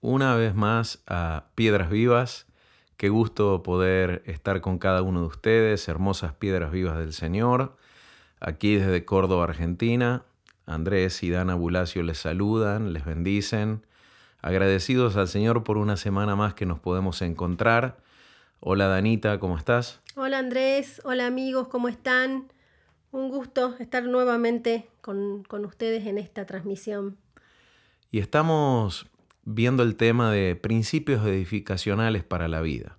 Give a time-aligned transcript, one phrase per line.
[0.00, 2.46] una vez más a Piedras Vivas.
[2.96, 7.76] Qué gusto poder estar con cada uno de ustedes, hermosas piedras vivas del Señor.
[8.40, 10.24] Aquí desde Córdoba, Argentina,
[10.64, 13.86] Andrés y Dana Bulacio les saludan, les bendicen.
[14.40, 17.98] Agradecidos al Señor por una semana más que nos podemos encontrar.
[18.60, 20.00] Hola Danita, ¿cómo estás?
[20.14, 22.50] Hola Andrés, hola amigos, ¿cómo están?
[23.12, 27.18] Un gusto estar nuevamente con, con ustedes en esta transmisión.
[28.10, 29.06] Y estamos
[29.46, 32.98] viendo el tema de principios edificacionales para la vida,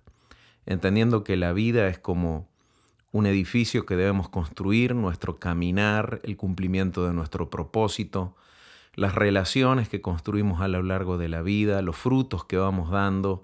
[0.66, 2.48] entendiendo que la vida es como
[3.12, 8.34] un edificio que debemos construir, nuestro caminar, el cumplimiento de nuestro propósito,
[8.94, 13.42] las relaciones que construimos a lo largo de la vida, los frutos que vamos dando,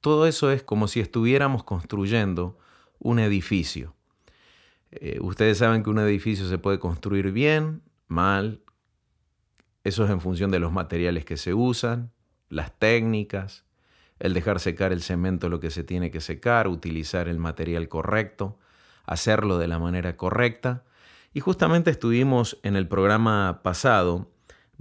[0.00, 2.58] todo eso es como si estuviéramos construyendo
[2.98, 3.94] un edificio.
[4.90, 8.60] Eh, ustedes saben que un edificio se puede construir bien, mal,
[9.84, 12.10] eso es en función de los materiales que se usan,
[12.50, 13.64] las técnicas,
[14.18, 18.58] el dejar secar el cemento lo que se tiene que secar, utilizar el material correcto,
[19.06, 20.84] hacerlo de la manera correcta.
[21.32, 24.28] Y justamente estuvimos en el programa pasado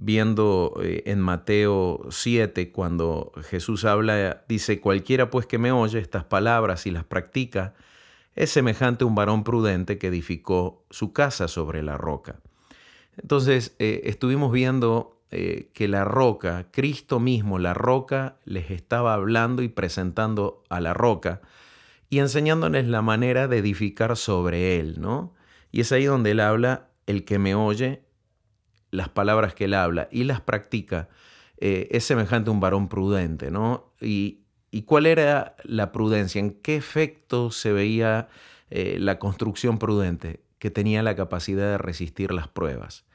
[0.02, 6.24] viendo eh, en Mateo 7, cuando Jesús habla, dice, cualquiera pues que me oye estas
[6.24, 7.74] palabras y las practica,
[8.36, 12.40] es semejante a un varón prudente que edificó su casa sobre la roca.
[13.22, 19.62] Entonces, eh, estuvimos viendo eh, que la roca, Cristo mismo, la roca, les estaba hablando
[19.62, 21.42] y presentando a la roca
[22.10, 25.36] y enseñándoles la manera de edificar sobre él, ¿no?
[25.72, 28.02] Y es ahí donde él habla, el que me oye,
[28.90, 31.10] las palabras que él habla y las practica,
[31.58, 33.94] eh, es semejante a un varón prudente, ¿no?
[34.02, 34.40] Y,
[34.86, 36.40] cuál era la prudencia?
[36.40, 38.30] ¿En qué efecto se veía
[38.72, 40.42] eh, la construcción prudente?
[40.58, 43.06] Que tenía la capacidad de resistir las pruebas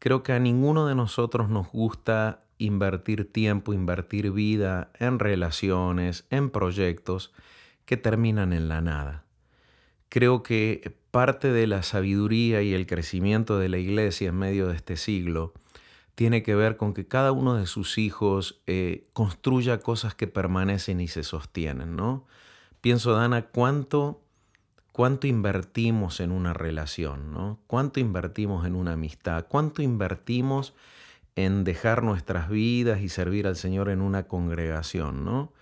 [0.01, 6.51] creo que a ninguno de nosotros nos gusta invertir tiempo, invertir vida en relaciones, en
[6.51, 7.33] proyectos
[7.85, 9.25] que terminan en la nada.
[10.09, 14.77] Creo que parte de la sabiduría y el crecimiento de la iglesia en medio de
[14.77, 15.53] este siglo
[16.15, 21.01] tiene que ver con que cada uno de sus hijos eh, construya cosas que permanecen
[21.01, 22.25] y se sostienen, ¿no?
[22.81, 24.21] Pienso, Dana, cuánto,
[24.93, 27.59] cuánto invertimos en una relación, ¿no?
[27.67, 30.75] Cuánto invertimos en una amistad, cuánto invertimos
[31.37, 35.53] dejar nuestras vidas y servir al Señor en una congregación, ¿no?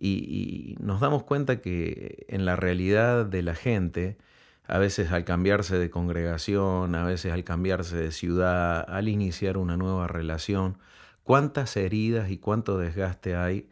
[0.00, 4.16] Y, nos damos cuenta que en la realidad de la gente,
[4.64, 9.76] a veces al cambiarse de congregación, a veces al cambiarse de ciudad, al iniciar una
[9.76, 10.78] nueva relación,
[11.24, 13.68] cuántas heridas y cuánto desgaste hay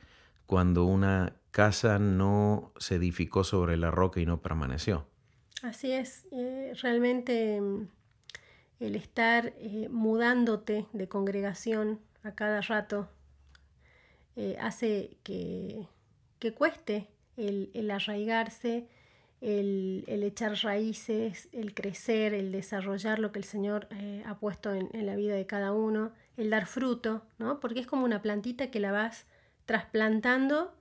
[0.46, 5.06] cuando una casa no se edificó sobre la roca y no permaneció.
[5.62, 7.88] Así es, eh, realmente mm,
[8.80, 13.08] el estar eh, mudándote de congregación a cada rato
[14.36, 15.86] eh, hace que,
[16.38, 18.86] que, cueste el, arraigarse
[19.40, 24.90] el, echar raíces, el crecer, el desarrollar lo que el Señor eh, ha puesto en,
[25.06, 27.60] la vida de cada uno, el dar fruto, ¿no?
[27.60, 29.26] Porque es como una plantita que la vas
[29.64, 30.74] trasplantando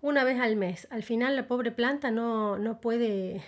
[0.00, 0.88] una vez al mes.
[0.90, 3.42] Al final la pobre planta no, no puede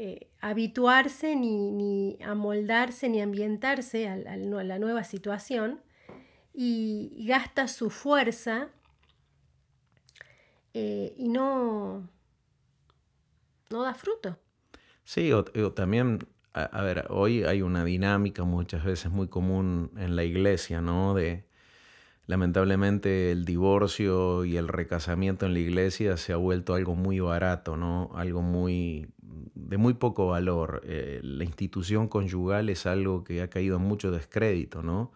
[0.00, 5.80] eh, habituarse ni, ni, amoldarse ni ambientarse a, la nueva situación
[6.54, 8.68] y, gasta su fuerza
[10.72, 12.08] eh, y no,
[13.70, 14.38] no da fruto.
[15.02, 15.42] Sí, o,
[15.72, 16.20] también,
[16.52, 21.14] a, ver, hoy hay una dinámica muchas veces muy común en la iglesia, ¿no?
[21.14, 21.44] De
[22.26, 27.76] lamentablemente el divorcio y el recasamiento en la iglesia se ha vuelto algo muy barato,
[27.76, 28.12] ¿no?
[28.14, 29.08] Algo muy
[29.68, 30.82] de muy poco valor.
[30.84, 35.12] Eh, la institución conyugal es algo que ha caído en mucho descrédito, ¿no?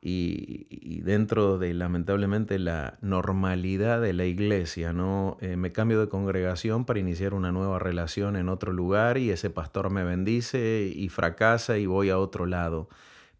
[0.00, 5.36] y, dentro de lamentablemente la normalidad de la iglesia, ¿no?
[5.40, 9.50] Eh, me cambio de congregación para iniciar una nueva relación en otro lugar y ese
[9.50, 12.88] pastor me bendice y fracasa y voy a otro lado.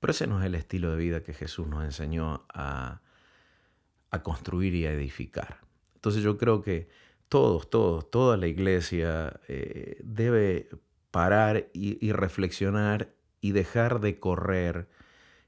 [0.00, 3.00] Pero ese no es el estilo de vida que Jesús nos enseñó a,
[4.10, 5.58] a construir y a edificar.
[5.94, 6.88] Entonces yo creo que
[7.28, 10.68] todos, todos, toda la iglesia eh, debe
[11.10, 14.88] parar y, y reflexionar y dejar de correr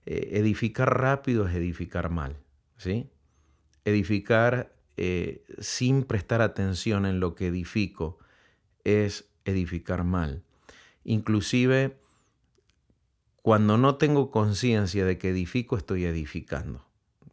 [0.06, 2.36] eh, edificar rápido es edificar mal,
[2.76, 3.10] ¿sí?
[3.84, 8.18] Edificar eh, sin prestar atención en lo que edifico
[8.84, 10.42] es edificar mal.
[11.04, 11.98] Inclusive,
[13.42, 16.84] cuando no tengo conciencia de que edifico, estoy edificando,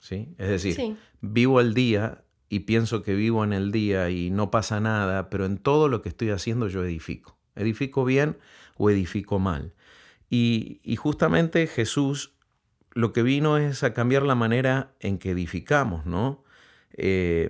[0.01, 0.35] ¿sí?
[0.37, 4.79] Es decir, vivo el día y pienso que vivo en el día y no pasa
[4.79, 7.37] nada, pero en todo lo que estoy haciendo yo edifico.
[7.55, 8.37] ¿Edifico bien
[8.77, 9.73] o edifico mal?
[10.29, 12.33] Y, justamente Jesús
[12.93, 16.43] lo que vino es a cambiar la manera en que edificamos, ¿no?
[16.93, 17.49] Eh,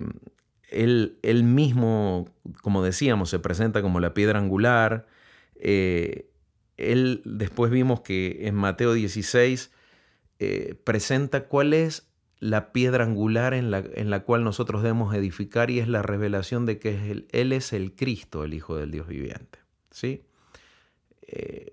[0.68, 2.28] él, mismo,
[2.60, 5.06] como decíamos, se presenta como la piedra angular.
[5.54, 6.30] Eh,
[6.76, 9.72] él después vimos que en Mateo 16
[10.38, 12.07] eh, presenta cuál es
[12.40, 16.66] la piedra angular en la, en la, cual nosotros debemos edificar y es la revelación
[16.66, 19.58] de que Él es el Cristo, el Hijo del Dios viviente.
[19.90, 20.22] ¿sí?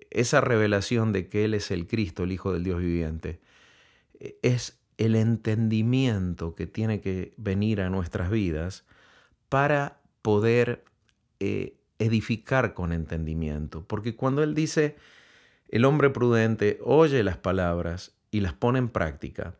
[0.09, 3.39] esa revelación de que Él es el Cristo, el Hijo del Dios viviente,
[4.41, 8.85] es el entendimiento que tiene que venir a nuestras vidas
[9.49, 10.83] para poder
[11.39, 13.85] eh, edificar con entendimiento.
[13.85, 14.95] Porque cuando Él dice,
[15.69, 19.55] el hombre prudente oye las palabras y las pone en práctica,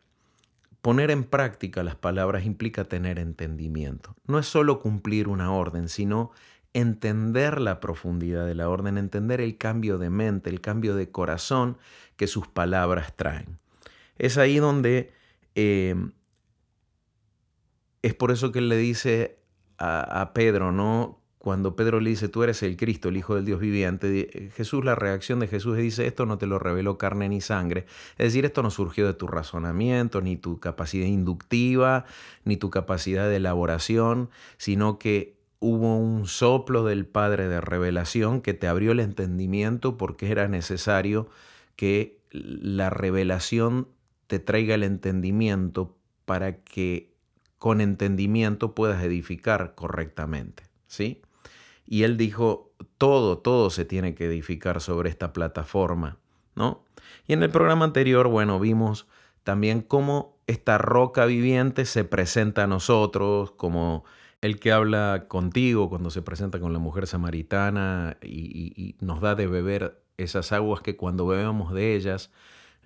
[0.86, 4.14] poner en práctica las palabras implica tener entendimiento.
[4.28, 6.30] No es solo cumplir una orden, sino
[6.74, 11.76] entender la profundidad de la orden, entender el cambio de mente, el cambio de corazón
[12.14, 13.58] que sus palabras traen.
[14.16, 15.12] Es ahí donde
[15.56, 16.12] em,
[18.02, 19.40] es por eso que él le dice
[19.78, 21.20] a, Pedro, ¿no?
[21.46, 24.96] Cuando Pedro le dice, tú eres el Cristo, el Hijo del Dios viviente, Jesús, la
[24.96, 27.86] reacción de Jesús dice, esto no te lo reveló carne ni sangre.
[28.18, 32.04] Es decir, esto no surgió de tu razonamiento, ni tu capacidad inductiva,
[32.44, 38.52] ni tu capacidad de elaboración, sino que hubo un soplo del Padre de revelación que
[38.52, 41.28] te abrió el entendimiento porque era necesario
[41.76, 43.86] que la revelación
[44.26, 47.14] te traiga el entendimiento para que
[47.58, 51.22] con entendimiento puedas edificar correctamente, ¿sí?
[51.86, 56.18] Y él dijo, todo, todo se tiene que edificar sobre esta plataforma,
[56.54, 56.84] ¿no?
[57.26, 59.06] Y en el programa anterior, bueno, vimos
[59.44, 64.04] también cómo esta roca viviente se presenta a nosotros, como
[64.40, 69.34] el que habla contigo cuando se presenta con la mujer samaritana y, y nos da
[69.34, 72.30] de beber esas aguas que cuando bebemos de ellas,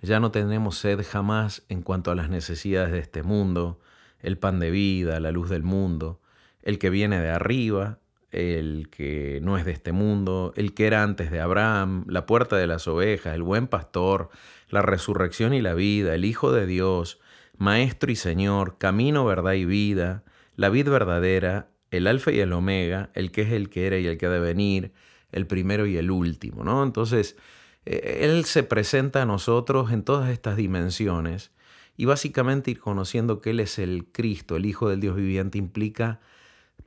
[0.01, 3.79] ya no tenemos sed jamás en cuanto a las necesidades de este mundo,
[4.19, 6.19] el pan de vida, la luz del mundo,
[6.63, 7.99] el que viene de arriba,
[8.31, 12.55] el que no es de este mundo, el que era antes de Abraham, la puerta
[12.57, 14.29] de las ovejas, el buen pastor,
[14.69, 17.19] la resurrección y la vida, el Hijo de Dios,
[17.57, 20.23] Maestro y Señor, camino, verdad y vida,
[20.55, 24.07] la vid verdadera, el alfa y el omega, el que es el que era y
[24.07, 24.93] el que ha de venir,
[25.31, 26.83] el primero y el último, ¿no?
[26.83, 27.37] Entonces,
[27.85, 31.51] eh, él se presenta a nosotros en todas estas dimensiones
[31.97, 36.19] y básicamente ir conociendo que Él es el Cristo, el Hijo del Dios viviente, implica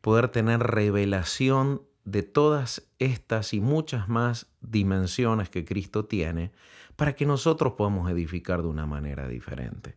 [0.00, 6.52] poder tener revelación de todas estas y muchas más dimensiones que Cristo tiene
[6.96, 9.96] para que nosotros podamos edificar de una manera diferente.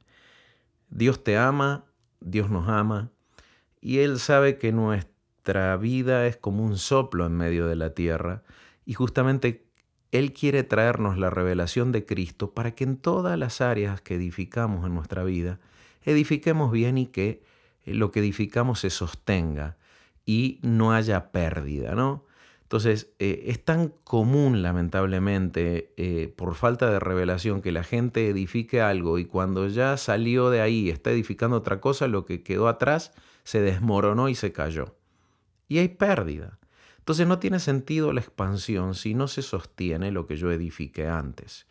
[0.89, 1.86] Dios te ama,
[2.20, 3.12] Dios nos ama
[3.82, 8.44] y Él sabe que nuestra vida es como un soplo en medio de la tierra
[8.86, 9.68] y justamente
[10.12, 14.86] él quiere traernos la revelación de Cristo para que en todas las áreas que edificamos
[14.86, 15.60] en nuestra vida,
[16.04, 17.44] edifiquemos bien y que
[17.86, 19.77] lo que edificamos se sostenga
[20.27, 22.25] y no haya pérdida, ¿no?
[22.62, 28.81] Entonces, eh, es tan común, lamentablemente, eh, por falta de revelación, que la gente edifique
[28.81, 33.13] algo y cuando ya salió de ahí, está edificando otra cosa, lo que quedó atrás
[33.46, 34.98] se desmoronó y se cayó.
[35.69, 36.60] Y hay pérdida.
[36.98, 41.67] Entonces no tiene sentido la expansión si no se sostiene lo que yo edifiqué antes.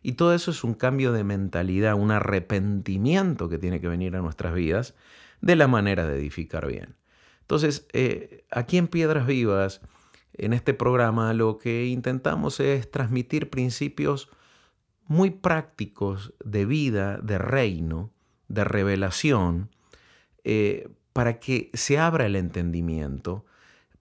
[0.00, 4.20] Y todo eso es un cambio de mentalidad, un arrepentimiento que tiene que venir a
[4.20, 4.94] nuestras vidas
[5.40, 6.94] de la manera de edificar bien.
[7.46, 9.80] Entonces, eh, aquí en Piedras Vivas,
[10.32, 14.28] en este programa lo que intentamos es transmitir principios
[15.06, 18.10] muy prácticos de vida, de reino,
[18.48, 19.70] de revelación,
[20.42, 23.46] eh, para que se abra el entendimiento,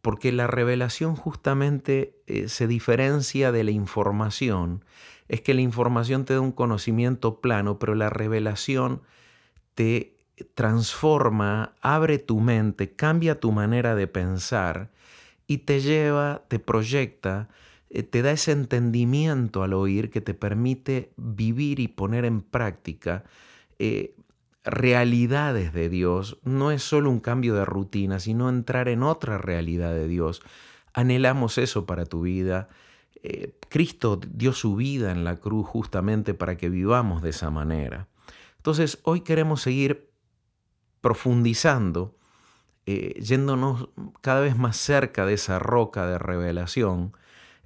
[0.02, 4.84] porque la revelación justamente eh, se diferencia de la información,
[5.28, 9.04] es que la información te da un conocimiento plano, pero la revelación
[9.76, 14.92] te transforma, abre tu mente, cambia tu manera de pensar
[15.48, 17.50] y te lleva, te proyecta,
[17.90, 23.24] eh, te da ese entendimiento al oír que te permite vivir y poner en práctica
[23.80, 24.16] eh,
[24.64, 26.40] realidades de Dios.
[26.44, 30.42] No es solo un cambio de rutina, sino entrar en otra realidad de Dios.
[30.94, 32.68] Anhelamos eso para tu vida.
[33.24, 38.08] Eh, Cristo dio su vida en la cruz justamente para que vivamos de esa manera.
[38.58, 40.10] Entonces, hoy queremos seguir
[41.06, 42.18] profundizando
[42.88, 43.90] eh, yéndonos
[44.22, 47.16] cada vez más cerca de esa roca de revelación,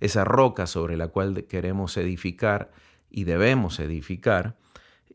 [0.01, 2.69] esa roca sobre la cual queremos edificar
[3.09, 4.57] y debemos edificar,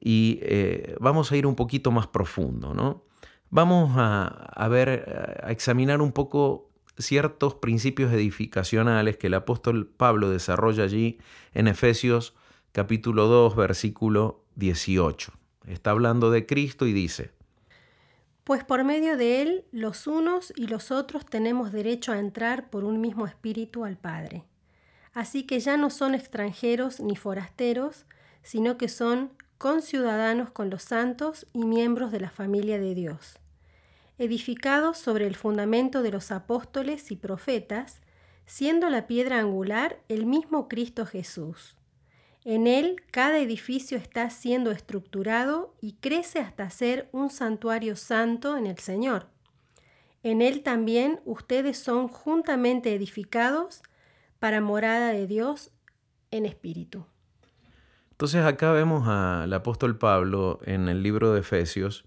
[0.01, 3.05] y eh, vamos a ir un poquito más profundo, ¿no?
[3.51, 10.85] Vamos a, ver, a examinar un poco ciertos principios edificacionales que el apóstol Pablo desarrolla
[10.85, 11.19] allí
[11.53, 12.35] en Efesios
[12.73, 15.31] capítulo 2, versículo 18.
[15.67, 17.35] Está hablando de Cristo y dice,
[18.45, 22.85] pues por medio de Él los unos y los otros tenemos derecho a entrar por
[22.85, 24.45] un mismo espíritu al Padre.
[25.15, 28.05] Así que ya no son extranjeros ni forasteros,
[28.43, 33.39] sino que son conciudadanos con los santos y miembros de la familia de Dios,
[34.19, 38.01] edificados sobre el fundamento de los apóstoles y profetas,
[38.45, 41.77] siendo la piedra angular el mismo Cristo Jesús
[42.45, 48.67] en él cada edificio está siendo estructurado y crece hasta ser un santuario santo en
[48.67, 49.29] el Señor.
[50.23, 53.83] En él también ustedes son juntamente edificados
[54.39, 55.71] para morada de Dios
[56.31, 57.07] en espíritu.
[58.11, 62.05] Entonces acá vemos al apóstol Pablo en el libro de Efesios.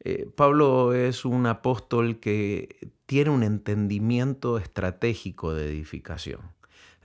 [0.00, 6.40] Eh, Pablo es un apóstol que tiene un entendimiento estratégico de edificación.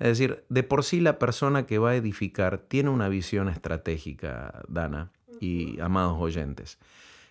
[0.02, 4.64] Es decir, de por sí la persona que va a edificar tiene una visión estratégica,
[4.68, 6.80] Dana y amados oyentes.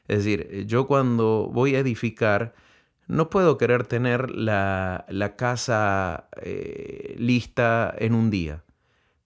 [0.06, 2.54] Es decir, yo cuando voy a edificar,
[3.08, 5.04] no puedo querer tener la,
[5.36, 8.62] casa eh, lista en un día.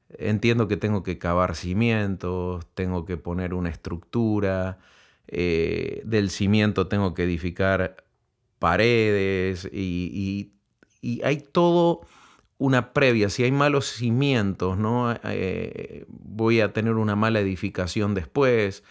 [0.09, 4.79] Entiendo que tengo que cavar cimientos, tengo que poner una estructura,
[5.29, 8.07] eh, del cimiento tengo que edificar
[8.59, 10.51] paredes y
[11.23, 12.07] hay todo
[12.65, 15.15] una previa, si hay malos cimientos, ¿no?
[15.25, 18.85] Eh, voy a tener una mala edificación después.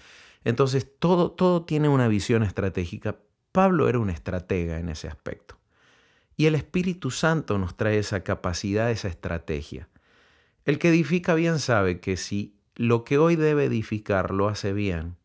[0.44, 3.18] Entonces, todo, todo tiene una visión estratégica.
[3.52, 5.58] Pablo era un estratega en ese aspecto.
[6.38, 9.90] Y el Espíritu Santo nos trae esa capacidad, esa estrategia.
[10.66, 15.16] El que edifica bien sabe que si lo que hoy debe edificar lo hace bien,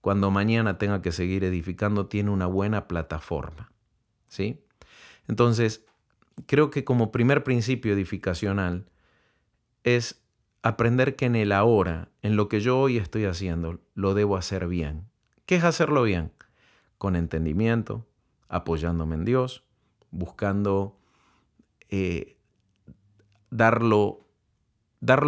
[0.00, 3.70] cuando mañana tenga que seguir edificando tiene una buena plataforma.
[4.28, 4.64] ¿Sí?
[5.26, 5.84] Entonces,
[6.46, 8.86] creo que como primer principio edificacional
[9.84, 10.22] es
[10.62, 14.68] aprender que en el ahora, en lo que yo hoy estoy haciendo, lo debo hacer
[14.68, 15.04] bien.
[15.46, 16.32] ¿Qué es hacerlo bien?
[16.98, 18.06] Con entendimiento,
[18.48, 19.64] apoyándome en Dios,
[20.10, 20.98] buscando
[21.88, 22.36] eh,
[23.50, 24.26] dar, lo,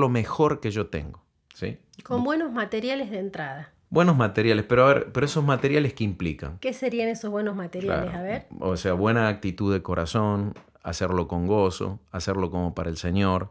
[0.08, 1.24] mejor que yo tengo.
[1.54, 1.78] ¿sí?
[2.02, 3.72] Con buenos materiales de entrada.
[3.88, 6.58] Buenos materiales, pero a ver, pero esos materiales que implican.
[6.58, 8.14] ¿Qué serían esos buenos materiales?
[8.14, 8.46] A ver.
[8.60, 13.50] O sea, buena actitud de corazón, hacerlo con gozo, hacerlo como para el Señor,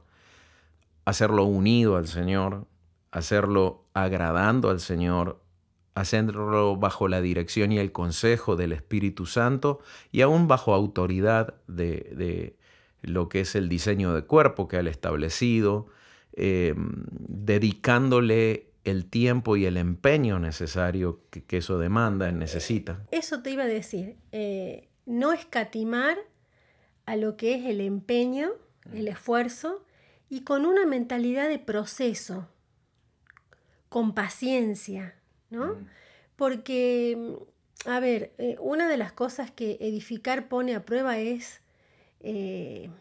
[1.06, 2.66] hacerlo unido al Señor,
[3.12, 5.42] hacerlo agradando al Señor,
[5.96, 9.80] hacerlo bajo la dirección y el consejo del Espíritu Santo
[10.12, 12.56] y aún bajo autoridad de,
[13.02, 15.88] lo que es el diseño de cuerpo que ha establecido,
[16.34, 23.06] eh, dedicándole el tiempo y el empeño necesario que, eso demanda, necesita.
[23.12, 26.18] Eso te iba a decir, eh, no escatimar
[27.10, 28.52] a lo que es el empeño,
[28.94, 29.84] el esfuerzo,
[30.30, 32.48] y con una mentalidad de proceso,
[33.90, 35.16] con paciencia,
[35.50, 35.76] ¿no?
[36.36, 37.36] Porque,
[37.86, 41.62] a ver, eh, una de las cosas que edificar pone a prueba es
[42.20, 42.92] eh,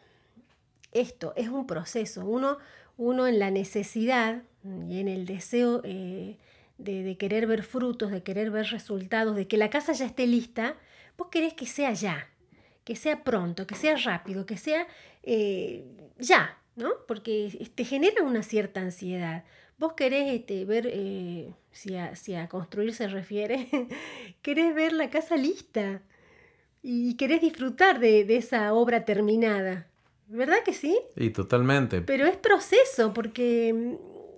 [0.93, 2.25] esto es un proceso.
[2.25, 2.57] Uno,
[2.97, 4.43] uno en la necesidad
[4.89, 6.39] y en el deseo eh,
[6.79, 10.77] de, querer ver frutos, de querer ver resultados, de que la casa ya esté lista,
[11.19, 12.29] vos querés que sea ya,
[12.89, 14.87] que sea pronto, que sea rápido, que sea
[15.23, 15.85] eh,
[16.19, 16.89] ya, ¿no?
[17.07, 19.45] Porque te genera una cierta ansiedad.
[19.77, 23.69] Vos querés este, ver, eh, si, a, si, a, construir se refiere,
[24.41, 26.01] querés ver la casa lista
[26.83, 29.87] y querés disfrutar de, de esa obra terminada.
[30.29, 30.99] ¿Verdad que sí?
[31.15, 32.01] Y totalmente.
[32.01, 33.95] Pero es proceso, porque mm,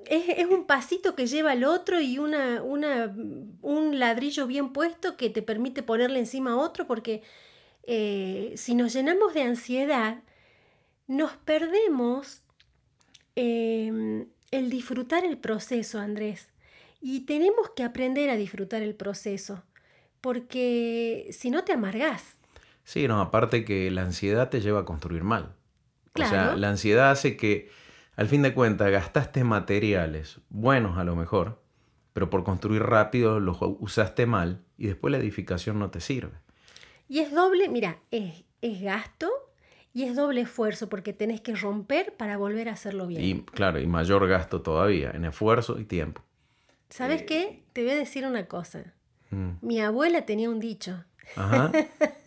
[0.07, 3.15] es, un pasito que lleva al otro y una, una,
[3.63, 7.23] un ladrillo bien puesto que te permite ponerle encima a otro, porque
[7.85, 10.23] eh, si nos llenamos de ansiedad,
[11.07, 12.43] nos perdemos
[13.35, 16.49] em, el disfrutar el proceso, Andrés.
[17.01, 19.65] Y tenemos que aprender a disfrutar el proceso,
[20.21, 22.37] porque si no te amargás.
[22.85, 25.55] Sí, no, aparte que la ansiedad te lleva a construir mal.
[26.15, 27.71] O sea, la ansiedad hace que,
[28.17, 31.63] al fin de cuentas, gastaste materiales buenos a lo mejor,
[32.13, 36.33] pero por construir rápido los usaste mal y después la edificación no te sirve.
[37.11, 39.29] Y es doble, mira, es, es gasto
[39.93, 43.21] y es doble esfuerzo porque tenés que romper para volver a hacerlo bien.
[43.23, 46.23] Y claro, y mayor gasto todavía en esfuerzo y tiempo.
[46.89, 47.65] ¿Sabes qué?
[47.73, 48.95] Te voy a decir una cosa.
[49.31, 49.51] Mm.
[49.61, 51.73] Mi abuela tenía un dicho Ajá.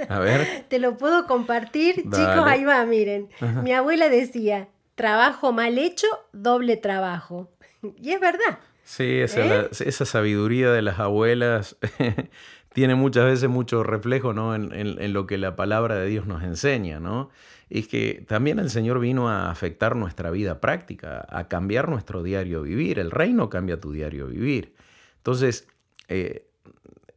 [0.10, 0.66] A ver.
[0.70, 1.96] Te lo puedo compartir.
[2.04, 3.30] Chicos, ahí va, miren.
[3.64, 7.50] Mi abuela decía, trabajo mal hecho, doble trabajo.
[8.02, 8.60] Y es verdad.
[8.86, 9.70] Sí, esa, ¿Eh?
[9.72, 11.76] esa sabiduría de las abuelas
[12.74, 14.56] tiene muchas veces mucho reflejo ¿no?
[14.56, 17.30] En, en, lo que la palabra de Dios nos enseña, ¿no?
[17.70, 22.62] Y que también el Señor vino a afectar nuestra vida práctica, a cambiar nuestro diario
[22.62, 23.00] vivir.
[23.00, 24.76] El reino cambia tu diario vivir.
[25.18, 25.68] Entonces,
[26.08, 26.46] eh,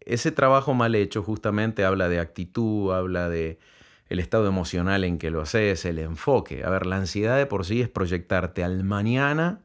[0.01, 3.59] ese trabajo mal hecho justamente habla de actitud, habla de
[4.09, 6.65] el estado emocional en que lo haces, el enfoque.
[6.65, 9.63] A ver, la ansiedad de por sí es proyectarte al mañana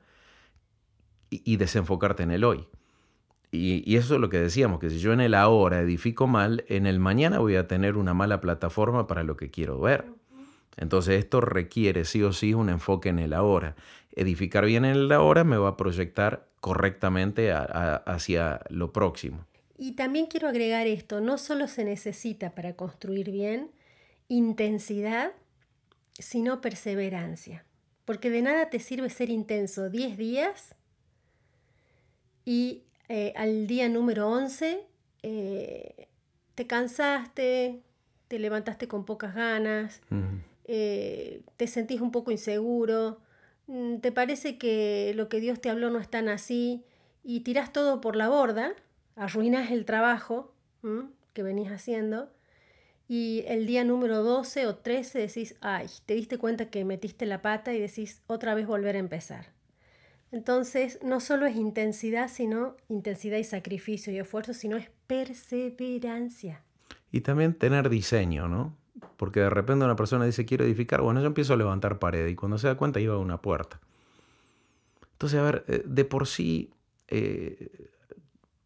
[1.29, 2.67] y, desenfocarte en el hoy.
[3.51, 6.87] Y, eso es lo que decíamos, que si yo en el ahora edifico mal, en
[6.87, 10.05] el mañana voy a tener una mala plataforma para lo que quiero ver.
[10.77, 13.75] Entonces esto requiere sí o sí un enfoque en el ahora.
[14.15, 19.45] Edificar bien en el ahora me va a proyectar correctamente hacia lo próximo.
[19.77, 23.71] Y también quiero agregar esto, no solo se necesita para construir bien
[24.27, 25.33] intensidad,
[26.13, 27.65] sino perseverancia.
[28.05, 30.75] Porque de nada te sirve ser intenso 10 días
[32.45, 34.87] y eh, al día número 11
[35.21, 36.07] eh,
[36.55, 37.81] te cansaste,
[38.29, 40.01] te levantaste con pocas ganas,
[40.63, 43.19] eh, te sentís un poco inseguro,
[43.67, 46.85] mm, te parece que lo que Dios te habló no es tan así
[47.21, 48.75] y tirás todo por la borda
[49.17, 50.53] arruinas el trabajo
[51.33, 52.31] que venís haciendo
[53.09, 57.41] y el día número 12 o 13 decís, ay, te diste cuenta que metiste la
[57.41, 59.47] pata y decís otra vez volver a empezar.
[60.31, 66.63] Entonces, no solo es intensidad, sino intensidad y sacrificio y esfuerzo, sino es perseverancia.
[67.11, 68.77] Y también tener diseño, ¿no?
[69.17, 72.35] Porque de repente una persona dice, quiero edificar, bueno, yo empiezo a levantar pared y
[72.35, 73.81] cuando se da cuenta iba a una puerta.
[75.13, 76.73] Entonces, a ver, eh, de por sí,
[77.09, 77.89] eh,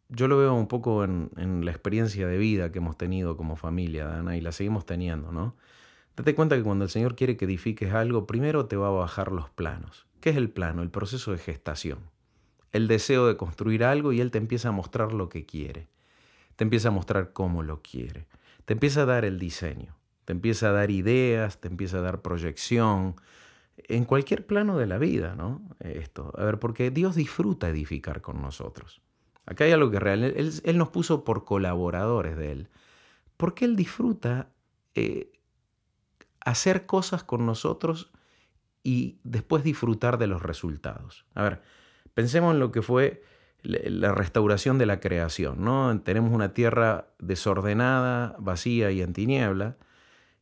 [0.10, 4.06] yo lo veo un poco en, la experiencia de vida que hemos tenido como familia,
[4.06, 5.56] Dana, y la seguimos teniendo, ¿no?
[6.16, 9.32] Date cuenta que cuando el Señor quiere que edifiques algo, primero te va a bajar
[9.32, 10.06] los planos.
[10.26, 10.82] ¿Qué es el plano?
[10.82, 12.00] El proceso de gestación.
[12.72, 15.88] El deseo de construir algo y Él te empieza a mostrar lo que quiere.
[16.56, 18.26] Te empieza a mostrar cómo lo quiere.
[18.66, 19.96] Te empieza a dar el diseño.
[20.26, 23.18] Te empieza a dar ideas, te empieza a dar proyección.
[23.78, 25.62] En cualquier plano de la vida, ¿no?
[25.80, 26.34] Esto.
[26.36, 29.04] A ver, porque Dios disfruta edificar con nosotros.
[29.46, 30.24] Acá hay algo que real.
[30.24, 32.70] Él, nos puso por colaboradores de Él.
[33.38, 34.50] Porque Él disfruta
[34.96, 35.32] eh,
[36.40, 38.12] hacer cosas con nosotros
[38.86, 41.26] y después disfrutar de los resultados.
[41.34, 41.62] A ver,
[42.14, 43.24] pensemos en lo que fue
[43.64, 45.66] la restauración de la creación.
[45.66, 46.00] ¿no?
[46.02, 49.76] Tenemos una tierra desordenada, vacía y en tiniebla.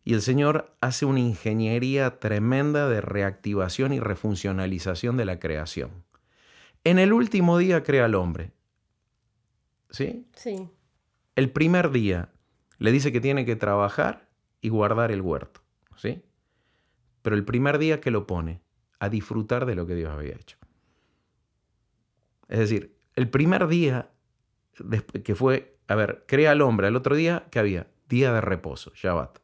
[0.03, 6.03] Y el Señor hace una ingeniería tremenda de reactivación y refuncionalización de la creación.
[6.83, 8.51] En el último día crea al hombre.
[9.89, 10.27] ¿Sí?
[10.35, 10.69] Sí.
[11.37, 12.27] El primer día
[12.77, 14.27] le dice que tiene que trabajar
[14.59, 15.61] y guardar el huerto.
[15.95, 16.21] ¿Sí?
[17.23, 18.61] Pero el primer día que lo pone
[18.99, 20.57] a disfrutar de lo que Dios había hecho.
[22.47, 24.11] Es decir, el primer día
[25.23, 27.87] que fue, a ver, crea al hombre, el otro día, ¿qué había?
[28.07, 29.39] Día de reposo, Shabbat.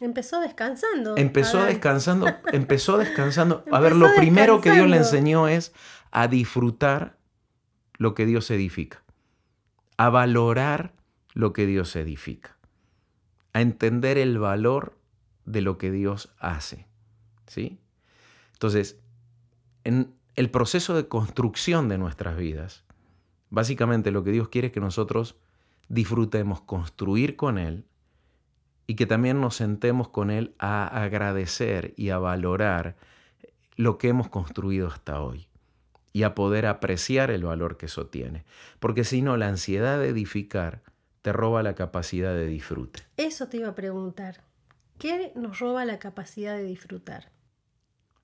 [0.00, 1.16] Empezó descansando.
[1.16, 3.64] Empezó descansando, empezó descansando.
[3.72, 5.72] A ver, lo primero que Dios le enseñó es
[6.10, 7.16] a disfrutar
[7.96, 9.04] lo que Dios edifica
[9.96, 10.94] a valorar
[11.32, 12.56] lo que Dios edifica,
[13.52, 14.93] a entender el valor
[15.44, 16.86] de lo que Dios hace.
[17.46, 17.78] ¿Sí?
[18.52, 18.98] Entonces,
[19.84, 22.84] en el proceso de construcción de nuestras vidas,
[23.50, 25.36] básicamente lo que Dios quiere es que nosotros
[25.88, 27.84] disfrutemos construir con Él
[28.86, 32.96] y que también nos sentemos con Él a agradecer y a valorar
[33.76, 35.48] lo que hemos construido hasta hoy
[36.12, 38.44] y a poder apreciar el valor que eso tiene.
[38.78, 40.82] Porque si no, la ansiedad de edificar
[41.22, 43.02] te roba la capacidad de disfrute.
[43.16, 44.44] Eso te iba a preguntar.
[44.98, 47.32] ¿Qué nos roba la capacidad de disfrutar?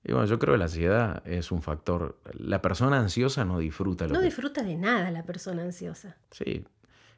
[0.03, 2.19] Y bueno, yo creo que la ansiedad es un factor.
[2.33, 4.07] La persona ansiosa no disfruta.
[4.07, 4.25] Lo no que...
[4.25, 6.17] disfruta de nada la persona ansiosa.
[6.31, 6.65] Sí.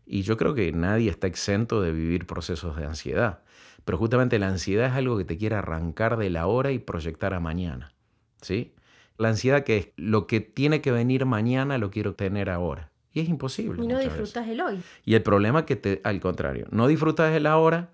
[0.06, 3.40] Y yo creo que nadie está exento de vivir procesos de ansiedad.
[3.86, 7.34] Pero justamente la ansiedad es algo que te quiere arrancar de la hora y proyectar
[7.34, 7.94] a mañana.
[8.42, 8.74] ¿Sí?
[9.18, 12.92] La ansiedad que es lo que tiene que venir mañana lo quiero tener ahora.
[13.14, 13.84] Y es imposible.
[13.84, 14.60] Y no disfrutas veces.
[14.60, 14.84] el hoy.
[15.06, 17.92] Y el problema es que te, al contrario, no disfrutas del ahora,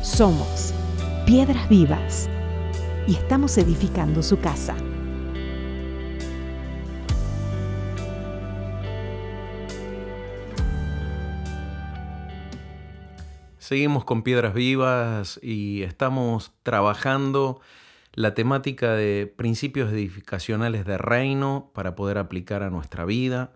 [0.02, 0.74] Somos
[1.26, 2.28] piedras vivas
[3.06, 4.74] y estamos edificando su casa.
[13.58, 17.60] Seguimos con Piedras Vivas y estamos trabajando
[18.18, 23.52] la temática de principios edificacionales de reino para poder aplicar a nuestra vida,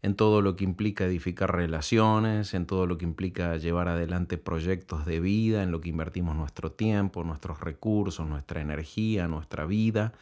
[0.00, 5.04] en todo lo que implica edificar relaciones, en todo lo que implica llevar adelante proyectos
[5.04, 10.14] de vida, en lo que invertimos nuestro tiempo, nuestros recursos, nuestra energía, nuestra vida.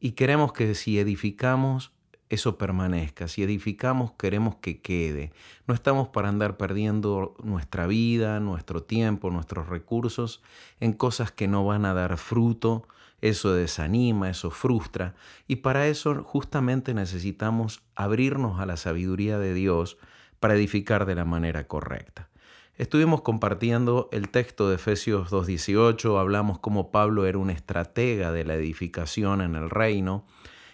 [0.00, 1.92] Y queremos que si edificamos,
[2.28, 3.26] eso permanezca.
[3.26, 5.32] Si edificamos, queremos que quede.
[5.66, 10.42] No estamos para andar perdiendo nuestra vida, nuestro tiempo, nuestros recursos
[10.78, 12.86] en cosas que no van a dar fruto.
[13.24, 15.14] Eso desanima, eso frustra.
[15.48, 19.96] Y para eso justamente necesitamos abrirnos a la sabiduría de Dios
[20.40, 22.28] para edificar de la manera correcta.
[22.76, 28.56] Estuvimos compartiendo el texto de Efesios 2.18, hablamos cómo Pablo era un estratega de la
[28.56, 30.26] edificación en el reino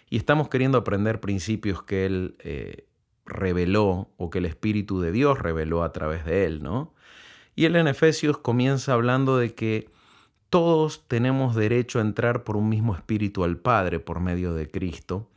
[0.09, 2.89] y estamos queriendo aprender principios que él eh,
[3.27, 6.95] reveló o que el Espíritu de Dios reveló a través de él, ¿no?
[7.55, 9.89] Y él en Efesios comienza hablando de que
[10.51, 15.31] todos tenemos derecho a entrar por un mismo Espíritu al Padre por medio de Cristo.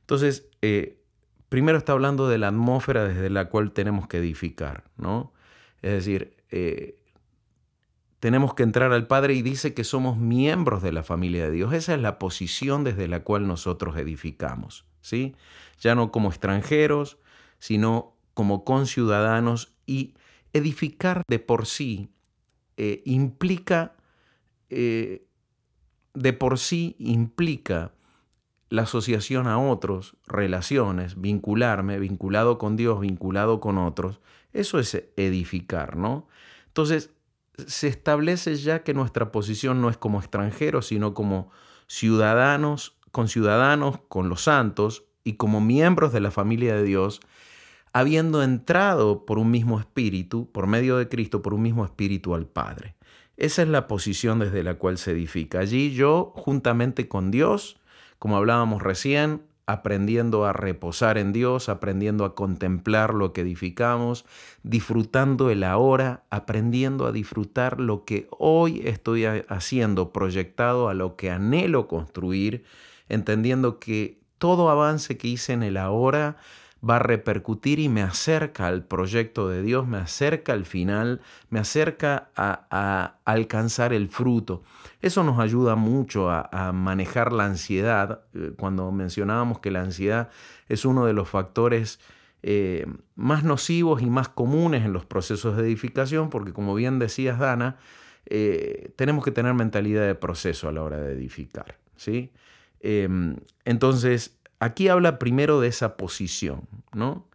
[0.00, 1.00] Entonces, eh,
[1.48, 5.32] primero está hablando de la atmósfera desde la cual tenemos que edificar, ¿no?
[5.82, 7.00] Es decir, eh,
[8.20, 11.72] tenemos que entrar al Padre y dice que somos miembros de la familia de Dios.
[11.72, 15.36] Esa es la posición desde la cual nosotros edificamos, ¿sí?
[15.80, 17.18] Ya no como extranjeros,
[17.58, 20.14] sino como conciudadanos y
[20.52, 22.10] edificar de por sí
[22.76, 23.95] eh, implica,
[24.70, 25.26] eh,
[26.14, 27.92] de por sí implica
[28.68, 34.20] la asociación a otros, relaciones, vincularme, vinculado con Dios, vinculado con otros.
[34.52, 36.26] Eso es edificar, ¿no?
[36.66, 37.10] Entonces,
[37.66, 41.50] se establece ya que nuestra posición no es como extranjeros, sino como
[41.86, 47.20] ciudadanos, con ciudadanos, con los santos y como miembros de la familia de Dios,
[47.92, 52.46] habiendo entrado por un mismo espíritu, por medio de Cristo, por un mismo espíritu al
[52.46, 52.95] Padre.
[53.36, 55.60] Esa es la posición desde la cual se edifica.
[55.60, 57.76] Allí yo, juntamente con Dios,
[58.18, 64.24] como hablábamos recién, aprendiendo a reposar en Dios, aprendiendo a contemplar lo que edificamos,
[64.62, 71.30] disfrutando el ahora, aprendiendo a disfrutar lo que hoy estoy haciendo, proyectado a lo que
[71.30, 72.64] anhelo construir,
[73.08, 76.36] entendiendo que todo avance que hice en el ahora
[76.88, 81.58] va a repercutir y me acerca al proyecto de Dios, me acerca al final, me
[81.58, 84.62] acerca a, alcanzar el fruto.
[85.00, 88.20] Eso nos ayuda mucho a, manejar la ansiedad.
[88.34, 90.30] Eh, cuando mencionábamos que la ansiedad
[90.68, 91.98] es uno de los factores
[92.42, 97.38] eh, más nocivos y más comunes en los procesos de edificación, porque como bien decías,
[97.38, 97.76] Dana,
[98.26, 101.78] eh, tenemos que tener mentalidad de proceso a la hora de edificar.
[101.96, 102.32] ¿sí?
[102.80, 107.26] Em, entonces, aquí habla primero de esa posición, ¿no?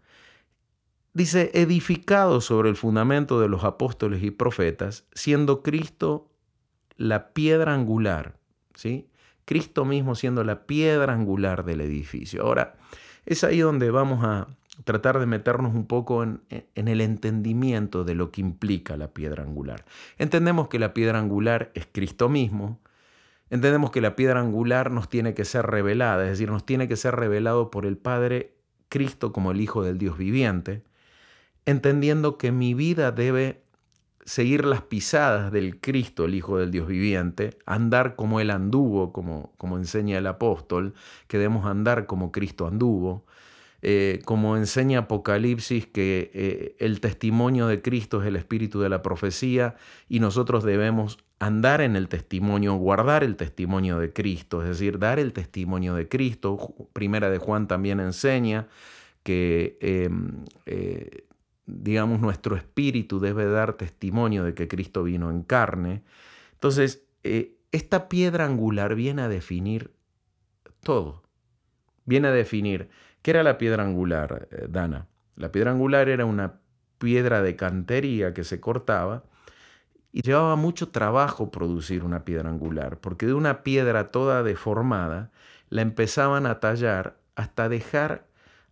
[1.14, 6.30] Dice, edificado sobre el fundamento de los apóstoles y profetas, siendo Cristo
[6.96, 8.38] la piedra angular,
[8.76, 9.10] ¿sí?
[9.44, 12.44] Cristo mismo siendo la piedra angular del edificio.
[12.44, 12.76] Ahora,
[13.26, 14.48] es ahí donde vamos a
[14.86, 19.44] tratar de meternos un poco en, en, el entendimiento de lo que implica la piedra
[19.44, 19.84] angular.
[20.18, 22.80] Entendemos que la piedra angular es Cristo mismo,
[23.52, 26.96] Entendemos que la piedra angular nos tiene que ser revelada, es decir, nos tiene que
[26.96, 28.56] ser revelado por el Padre
[28.88, 30.84] Cristo como el Hijo del Dios viviente,
[31.66, 33.62] entendiendo que mi vida debe
[34.24, 39.52] seguir las pisadas del Cristo, el Hijo del Dios viviente, andar como Él anduvo, como,
[39.58, 40.94] como enseña el apóstol,
[41.28, 43.26] que debemos andar como Cristo anduvo,
[43.84, 49.02] eh, como enseña Apocalipsis, que eh, el testimonio de Cristo es el espíritu de la
[49.02, 49.76] profecía
[50.08, 55.18] y nosotros debemos andar en el testimonio, guardar el testimonio de Cristo, es decir, dar
[55.18, 56.76] el testimonio de Cristo.
[56.94, 58.68] Primera de Juan también enseña
[59.24, 61.26] que, em, eh,
[61.66, 66.04] digamos, nuestro espíritu debe dar testimonio de que Cristo vino en carne.
[66.54, 67.04] Entonces,
[67.72, 69.92] esta piedra angular viene a definir
[70.82, 71.24] todo.
[72.06, 72.90] Viene a definir,
[73.22, 75.08] ¿qué era la piedra angular, eh, Dana?
[75.36, 76.60] La piedra angular era una
[76.98, 79.24] piedra de cantería que se cortaba
[80.12, 85.32] y llevaba mucho trabajo producir una piedra angular, porque de una piedra toda deformada
[85.70, 88.28] la empezaban a tallar hasta dejar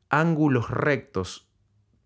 [0.10, 1.48] ángulos rectos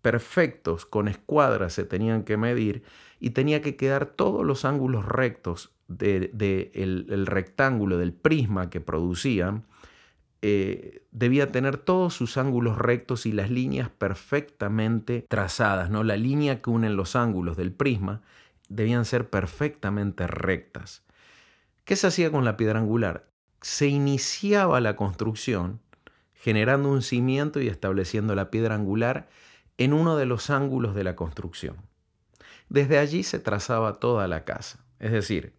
[0.02, 2.84] perfectos, con escuadras se tenían que medir
[3.20, 9.66] y tenía que quedar todos los ángulos rectos del de, rectángulo, del prisma que producían,
[10.46, 16.04] eh, debía tener todos sus ángulos rectos y las líneas perfectamente trazadas, ¿no?
[16.04, 18.20] la línea que unen los ángulos del prisma
[18.68, 21.02] debían ser perfectamente rectas.
[21.86, 23.26] ¿Qué se hacía con la piedra angular?
[23.62, 25.80] Se iniciaba la construcción
[26.34, 29.30] generando un cimiento y estableciendo la piedra angular
[29.78, 31.76] en uno de los ángulos de la construcción.
[32.68, 34.84] Desde allí se trazaba toda la casa.
[34.98, 35.54] Es decir,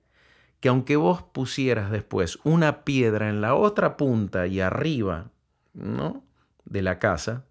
[0.66, 5.30] que aunque vos pusieras después una piedra en la otra punta y arriba,
[5.76, 6.24] ¿no?
[6.66, 7.46] de la casa,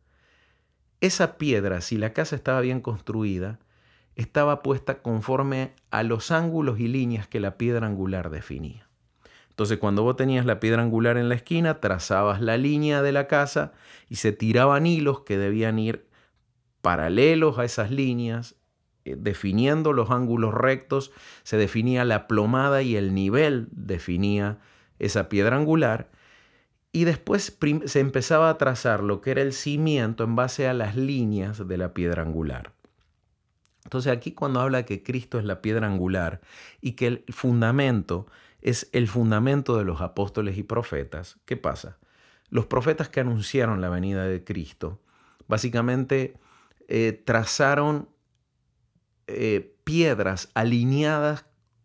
[1.00, 3.60] esa piedra, si la casa estaba bien construida,
[4.16, 8.88] estaba puesta conforme a los ángulos y líneas que la piedra angular definía.
[9.48, 13.28] Entonces cuando vos tenías la piedra angular en la esquina, trazabas la línea de la
[13.28, 13.74] casa
[14.08, 16.08] y se tiraban hilos que debían ir
[16.82, 18.56] paralelos a esas líneas,
[19.04, 21.12] definiendo los ángulos rectos,
[21.42, 24.58] se definía la plomada y el nivel definía
[24.98, 26.10] esa piedra angular,
[26.92, 30.94] y después se empezaba a trazar lo que era el cimiento en base a las
[30.94, 32.72] líneas de la piedra angular.
[33.82, 36.40] Entonces aquí cuando habla que Cristo es la piedra angular
[36.80, 38.28] y que el fundamento
[38.62, 41.98] es el fundamento de los apóstoles y profetas, ¿qué pasa?
[42.48, 45.00] Los profetas que anunciaron la venida de Cristo
[45.48, 46.38] básicamente
[46.86, 48.08] eh, trazaron
[49.26, 51.44] eh, piedras alineadas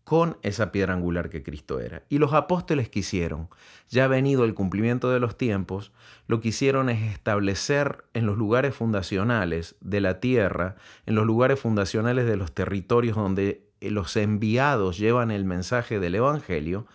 [0.10, 2.02] con esa piedra angular que Cristo era.
[2.10, 3.48] Y los apóstoles quisieron,
[3.90, 5.92] ya venido el cumplimiento de los tiempos,
[6.26, 11.60] lo que hicieron es establecer en los lugares fundacionales de la tierra, en los lugares
[11.60, 16.88] fundacionales de los territorios donde eh, los enviados llevan el mensaje del Evangelio,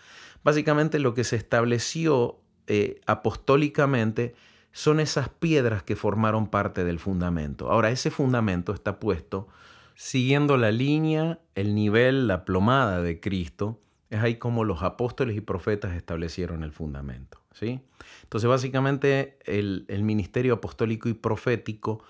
[0.42, 4.34] básicamente lo que se estableció eh, apostólicamente
[4.72, 7.70] son esas piedras que formaron parte del fundamento.
[7.70, 9.46] Ahora, ese fundamento está puesto
[9.94, 13.80] siguiendo la línea, el nivel, la plomada de Cristo,
[14.10, 17.40] es ahí como los apóstoles y profetas establecieron el fundamento.
[17.52, 17.80] ¿sí?
[18.22, 22.02] Entonces, básicamente, el, el ministerio apostólico y profético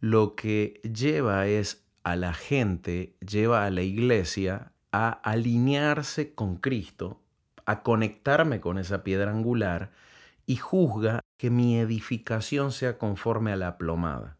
[0.00, 7.20] lo que lleva es a la gente, lleva a la iglesia a alinearse con Cristo,
[7.66, 9.92] a conectarme con esa piedra angular
[10.46, 14.37] y juzga que mi edificación sea conforme a la plomada,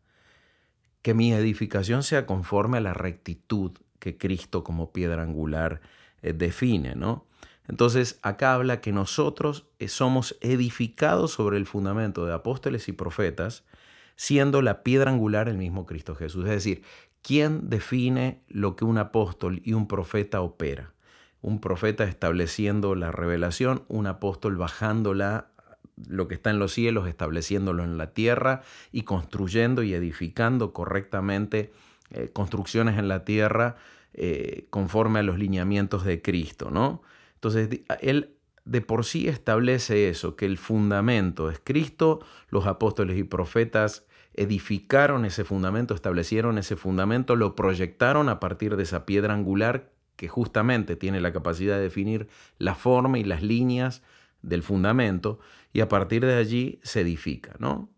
[1.03, 5.81] que mi edificación sea conforme a la rectitud que Cristo como piedra angular
[6.23, 7.27] eh, define, ¿no?
[7.69, 13.65] Entonces acá habla que nosotros eh, somos edificados sobre el fundamento de apóstoles y profetas,
[14.17, 16.45] siendo la piedra angular el mismo Cristo Jesús.
[16.47, 16.83] Es decir,
[17.23, 20.95] ¿quién define lo que un apóstol y un profeta opera?
[21.41, 25.51] Un profeta estableciendo la revelación, un apóstol bajándola
[26.07, 31.73] lo que está en los cielos, estableciéndolo en la tierra y construyendo y edificando correctamente
[32.11, 33.77] eh, construcciones en la tierra
[34.15, 37.03] eh, conforme a los lineamientos de Cristo, ¿no?
[37.35, 38.35] Entonces, él
[38.65, 45.25] de por sí establece eso, que el fundamento es Cristo, los apóstoles y profetas edificaron
[45.25, 50.97] ese fundamento, establecieron ese fundamento, lo proyectaron a partir de esa piedra angular que justamente
[50.97, 54.03] tiene la capacidad de definir la forma y las líneas
[54.43, 55.39] del fundamento,
[55.73, 57.91] y a partir de allí se edifica, ¿no?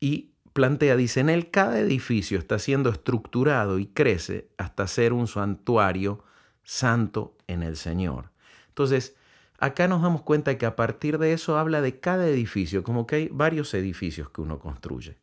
[0.00, 5.26] Y plantea, dice, en él cada edificio está siendo estructurado y crece hasta ser un
[5.26, 6.24] santuario
[6.62, 8.30] santo en el Señor.
[8.68, 9.16] Entonces,
[9.58, 13.16] acá nos damos cuenta que a partir de eso habla de cada edificio, como que
[13.16, 15.18] hay varios edificios que uno construye.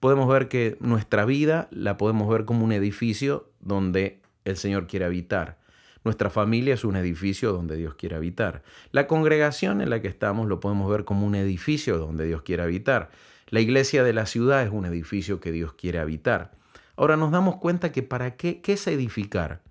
[0.00, 5.04] Podemos ver que nuestra vida la podemos ver como un edificio donde el Señor quiere
[5.04, 5.58] habitar.
[6.04, 8.62] Nuestra familia es un edificio donde Dios quiere habitar.
[8.90, 12.62] La congregación en la que estamos lo podemos ver como un edificio donde Dios quiere
[12.62, 13.10] habitar.
[13.48, 16.52] La iglesia de la ciudad es un edificio que Dios quiere habitar.
[16.96, 19.62] Ahora nos damos cuenta que para qué, qué es edificar.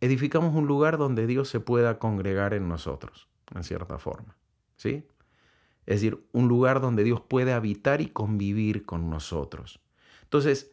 [0.00, 4.36] Edificamos un lugar donde Dios se pueda congregar en nosotros, en cierta forma.
[4.76, 5.04] ¿Sí?
[5.86, 9.80] Es decir, un lugar donde Dios puede habitar y convivir con nosotros.
[10.22, 10.72] Entonces,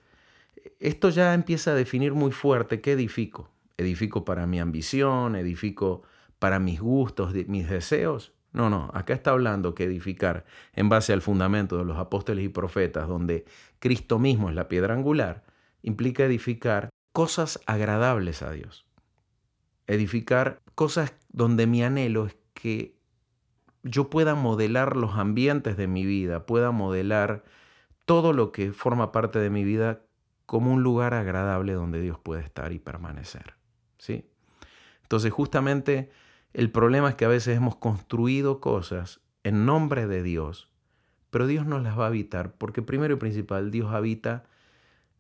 [0.80, 3.50] esto ya empieza a definir muy fuerte qué edifico.
[3.78, 5.36] ¿Edifico para mi ambición?
[5.36, 6.04] ¿Edifico
[6.40, 8.34] para mis gustos, mis deseos?
[8.54, 12.50] No, no, acá está hablando que edificar en base al fundamento de los apóstoles y
[12.50, 13.46] profetas, donde
[13.80, 15.44] Cristo mismo es la piedra angular,
[15.84, 18.88] implica edificar cosas agradables a Dios.
[19.86, 22.98] Edificar cosas donde mi anhelo es que
[23.84, 27.44] yo pueda modelar los ambientes de mi vida, pueda modelar
[28.06, 30.02] todo lo que forma parte de mi vida
[30.48, 33.54] como un lugar agradable donde Dios puede estar y permanecer.
[34.00, 34.26] ¿sí?
[35.04, 36.10] Entonces justamente
[36.54, 40.70] el problema es que a veces hemos construido cosas en nombre de Dios,
[41.30, 44.46] pero Dios no las va a habitar porque primero y principal Dios habita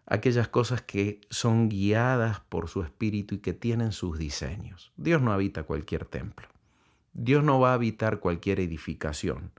[0.06, 4.94] aquellas cosas que son guiadas por su espíritu y que tienen sus diseños.
[4.96, 6.48] Dios no habita cualquier templo.
[7.17, 9.51] Dios no va a habitar cualquier edificación.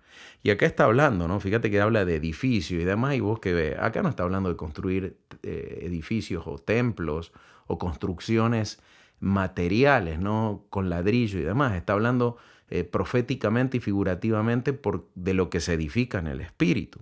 [0.44, 1.40] Y acá está hablando, ¿no?
[1.40, 4.49] Fíjate que habla de edificio y demás, y vos que ve, acá no está hablando
[4.49, 7.33] de construir eh, edificios o templos
[7.66, 8.81] o construcciones
[9.18, 10.66] materiales, ¿no?
[10.71, 11.75] Con ladrillo y demás.
[11.75, 12.37] Está hablando
[12.71, 14.79] eh, proféticamente y figurativamente
[15.16, 17.01] de lo que se edifica en el espíritu.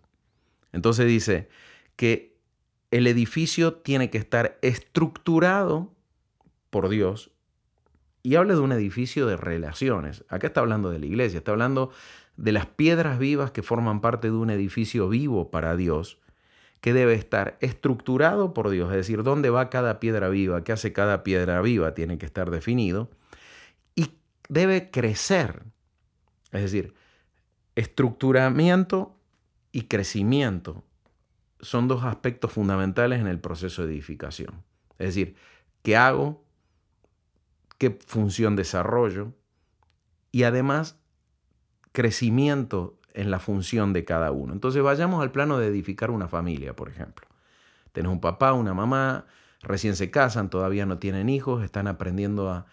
[0.73, 1.51] Entonces dice
[1.97, 2.35] que
[2.91, 5.93] el edificio tiene que estar estructurado
[6.71, 7.31] por Dios
[8.27, 10.25] y habla de un edificio de relaciones.
[10.29, 11.93] Acá está hablando de la iglesia, está hablando
[12.37, 16.19] de las piedras vivas que forman parte de un edificio vivo para Dios,
[16.81, 20.93] que debe estar estructurado por Dios, es decir, dónde va cada piedra viva, qué hace
[20.93, 23.13] cada piedra viva, tiene que estar definido,
[23.95, 24.11] y
[24.49, 25.63] debe crecer,
[26.51, 26.95] es decir,
[27.77, 29.15] estructuramiento
[29.71, 30.83] y crecimiento
[31.61, 34.65] son dos aspectos fundamentales en el proceso de edificación.
[34.99, 35.37] Es decir,
[35.83, 36.45] ¿qué hago?
[37.79, 39.33] Qué función desarrollo
[40.33, 40.99] y además
[41.93, 44.53] crecimiento en la función de cada uno.
[44.53, 47.27] Entonces vayamos al plano de edificar una familia, por ejemplo.
[47.93, 49.25] Tienes un papá, una mamá,
[49.63, 52.67] recién se casan, todavía no tienen hijos, están aprendiendo a,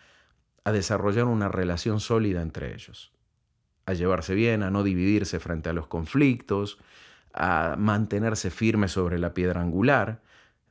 [0.65, 3.13] a desarrollar una relación sólida entre ellos,
[3.85, 6.77] a llevarse bien, a no dividirse frente a los conflictos,
[7.33, 10.21] a mantenerse firmes sobre la piedra angular.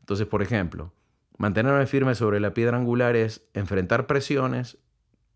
[0.01, 0.93] Entonces, por ejemplo,
[1.39, 4.79] Mantenerme firme sobre la piedra angular es enfrentar presiones,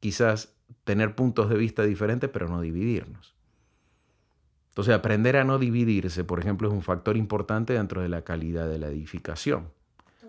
[0.01, 3.35] quizás tener puntos de vista diferentes, pero no dividirnos.
[4.69, 8.69] Entonces, aprender a no dividirse, por ejemplo, es un factor importante dentro de la calidad
[8.69, 9.71] de la edificación.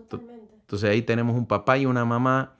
[0.09, 0.55] Totalmente.
[0.61, 2.55] Entonces, ahí tenemos un papá y una mamá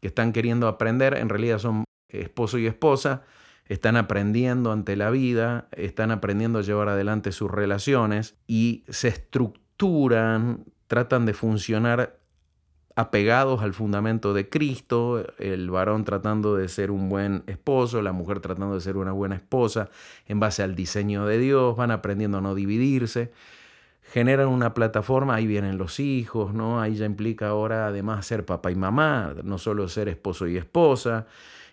[0.00, 3.22] que están queriendo aprender, en realidad son esposo y esposa,
[3.66, 10.64] están aprendiendo ante la vida, están aprendiendo a llevar adelante sus relaciones y se estructuran,
[10.86, 12.17] tratan de funcionar
[12.98, 18.40] apegados al fundamento de Cristo, el varón tratando de ser un buen esposo, la mujer
[18.40, 19.88] tratando de ser una buena esposa,
[20.26, 23.30] en base al diseño de Dios, van aprendiendo a no dividirse,
[24.02, 26.80] generan una plataforma, ahí vienen los hijos, ¿no?
[26.80, 31.28] Ahí ya implica ahora además ser papá y mamá, no solo ser esposo y esposa,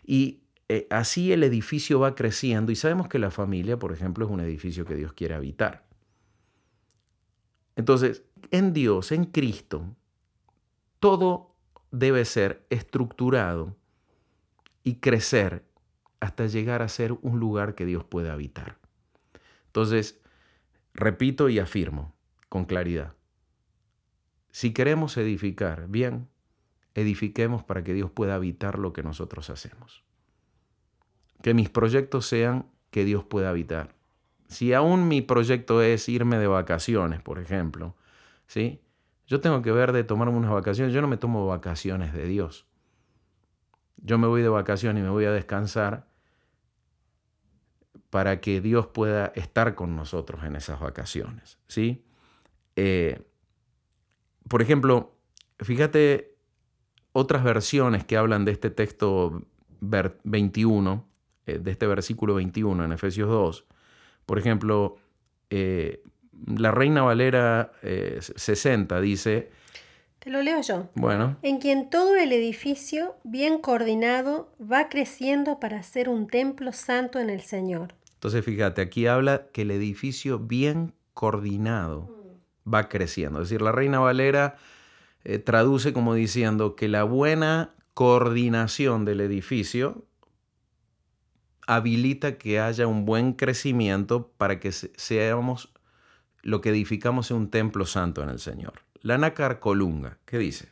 [0.05, 4.31] y eh, así el edificio va creciendo y sabemos que la familia, por ejemplo, es
[4.31, 5.85] un edificio que Dios quiere habitar.
[7.75, 8.21] Entonces,
[8.51, 9.95] en Dios, en Cristo,
[10.99, 11.55] todo
[11.91, 13.75] debe ser estructurado
[14.83, 15.65] y crecer
[16.19, 18.77] hasta llegar a ser un lugar que Dios pueda habitar.
[19.67, 20.19] Entonces,
[20.93, 22.13] repito y afirmo
[22.49, 23.13] con claridad,
[24.51, 26.29] si queremos edificar bien,
[26.93, 30.03] edifiquemos para que Dios pueda habitar lo que nosotros hacemos.
[31.41, 33.93] Que mis proyectos sean que Dios pueda habitar.
[34.47, 37.95] Si aún mi proyecto es irme de vacaciones, por ejemplo,
[38.47, 38.79] ¿sí?
[39.27, 40.93] Yo tengo que ver de tomarme unas vacaciones.
[40.93, 42.67] Yo no me tomo vacaciones de Dios.
[43.97, 46.07] Yo me voy de vacaciones y me voy a descansar
[48.09, 51.57] para que Dios pueda estar con nosotros en esas vacaciones.
[51.67, 52.05] ¿sí?
[52.75, 53.21] Eh,
[54.47, 55.15] por ejemplo,
[55.59, 56.35] fíjate
[57.13, 59.41] otras versiones que hablan de este texto
[59.79, 61.07] 21,
[61.45, 63.65] eh, de este versículo 21 en Efesios 2.
[64.25, 64.97] Por ejemplo,
[65.49, 66.03] eh,
[66.47, 69.51] la Reina Valera 60 dice...
[70.19, 70.89] Te lo leo yo.
[70.95, 71.37] Bueno.
[71.43, 77.29] En quien todo el edificio, bien coordinado, va creciendo para ser un templo santo en
[77.29, 77.93] el Señor.
[78.15, 82.09] Entonces, fíjate, aquí habla que el edificio bien coordinado
[82.71, 83.41] va creciendo.
[83.41, 84.55] Es decir, la Reina Valera
[85.23, 90.05] eh, traduce como diciendo que la buena coordinación del edificio
[91.67, 95.71] habilita que haya un buen crecimiento para que seamos
[96.45, 98.83] lo que edificamos en un templo santo en el Señor.
[99.01, 100.69] La nácar colunga, ¿qué dice?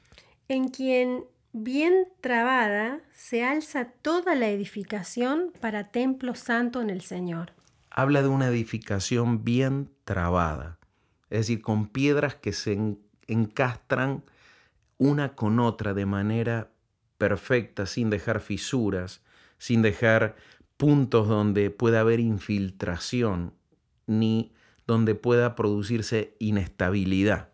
[0.47, 7.53] En quien bien trabada se alza toda la edificación para templo santo en el Señor.
[7.89, 10.77] Habla de una edificación bien trabada,
[11.31, 12.77] es decir, con piedras que se
[13.25, 14.23] encastran
[14.99, 16.69] una con otra de manera
[17.17, 19.23] perfecta, sin dejar fisuras,
[19.57, 20.35] sin dejar
[20.77, 23.55] puntos donde pueda haber infiltración,
[24.05, 24.53] ni
[24.87, 27.49] donde pueda producirse inestabilidad.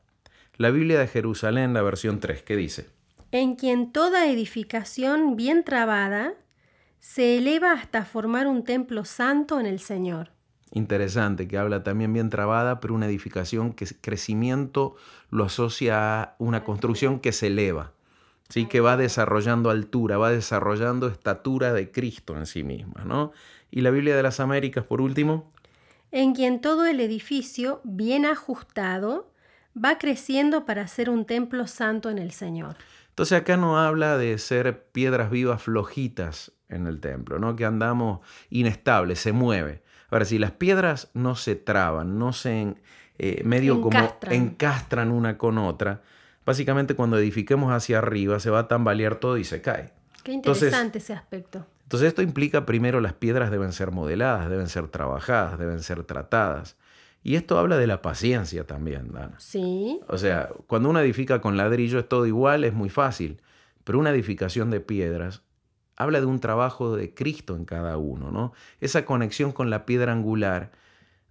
[0.58, 2.88] La Biblia de Jerusalén, la versión 3, ¿qué dice?
[3.32, 6.34] En quien toda edificación bien trabada
[7.00, 10.32] se eleva hasta formar un templo santo en el Señor.
[10.72, 14.96] Interesante, que habla también bien trabada, pero una edificación que crecimiento
[15.32, 17.94] lo asocia a una construcción que se eleva,
[18.50, 18.66] ¿sí?
[18.66, 23.04] que va desarrollando altura, va desarrollando estatura de Cristo en sí misma.
[23.06, 23.32] ¿no?
[23.72, 25.52] Y la Biblia de las Américas, por último,
[26.12, 29.32] en quien todo el edificio, bien ajustado,
[29.74, 32.76] va creciendo para ser un templo santo en el Señor.
[33.10, 37.56] Entonces acá no habla de ser piedras vivas flojitas en el templo, ¿no?
[37.56, 39.84] Que andamos inestables, se mueve.
[40.10, 42.76] Ahora, si las piedras no se traban, no se
[43.18, 44.14] eh, medio encastran.
[44.20, 46.02] como encastran una con otra,
[46.46, 49.92] básicamente cuando edifiquemos hacia arriba se va a tambalear todo y se cae.
[50.24, 51.66] Qué interesante ese aspecto.
[51.90, 56.78] Entonces esto implica primero las piedras deben ser modeladas, deben ser trabajadas, deben ser tratadas.
[57.24, 59.40] Y esto habla de la paciencia también, Dana.
[59.40, 60.00] Sí.
[60.08, 63.42] O sea, cuando uno edifica con ladrillo es todo igual, es muy fácil.
[63.86, 65.42] Pero una edificación de piedras
[65.96, 68.54] habla de un trabajo de Cristo en cada uno, ¿no?
[68.82, 70.70] Esa conexión con la piedra angular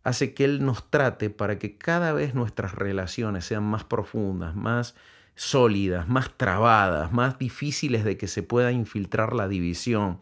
[0.02, 4.96] hace que Él nos trate para que cada vez nuestras relaciones sean más profundas, más
[5.36, 10.18] sólidas, más trabadas, más difíciles de que se pueda infiltrar la división.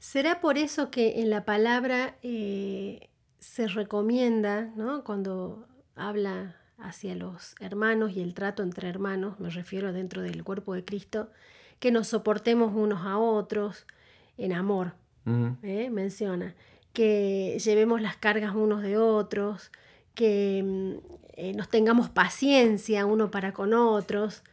[0.00, 5.04] ¿Será por eso que en la palabra eh, se recomienda, ¿no?
[5.04, 10.72] cuando habla hacia los hermanos y el trato entre hermanos, me refiero dentro del cuerpo
[10.72, 11.30] de Cristo,
[11.80, 13.86] que nos soportemos unos a otros
[14.38, 14.94] en amor,
[15.62, 15.90] ¿eh?
[15.90, 16.54] menciona,
[16.94, 19.70] que llevemos las cargas unos de otros,
[20.14, 20.92] que mm,
[21.34, 24.44] eh, nos tengamos paciencia uno para con otros,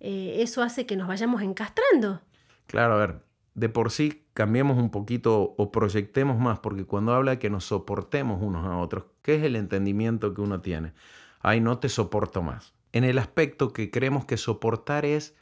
[0.00, 2.22] eso hace que nos vayamos encastrando.
[2.68, 3.20] Claro, a ver,
[3.54, 7.64] de por sí cambiemos un poquito o proyectemos más, porque cuando habla de que nos
[7.64, 10.92] soportemos unos a otros, ¿qué es el entendimiento que uno tiene?
[11.40, 12.72] Ay, no te soporto más.
[12.92, 15.34] En el aspecto que creemos que soportar es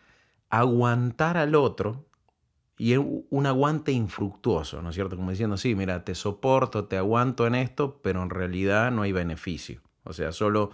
[0.48, 2.06] aguantar al otro
[2.78, 5.14] y es un aguante infructuoso, ¿no es cierto?
[5.16, 9.12] Como diciendo, sí, mira, te soporto, te aguanto en esto, pero en realidad no hay
[9.12, 9.82] beneficio.
[10.04, 10.70] O sea, solo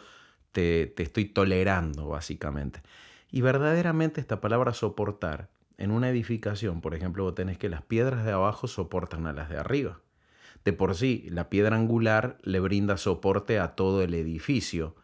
[0.53, 2.83] te, te estoy tolerando, básicamente.
[3.33, 5.51] Y verdaderamente esta palabra soportar
[5.83, 9.51] en una edificación, por ejemplo, vos tenés que las piedras de abajo soportan a las
[9.51, 9.99] de arriba.
[10.65, 14.95] De por sí, la piedra angular le brinda soporte a todo el edificio.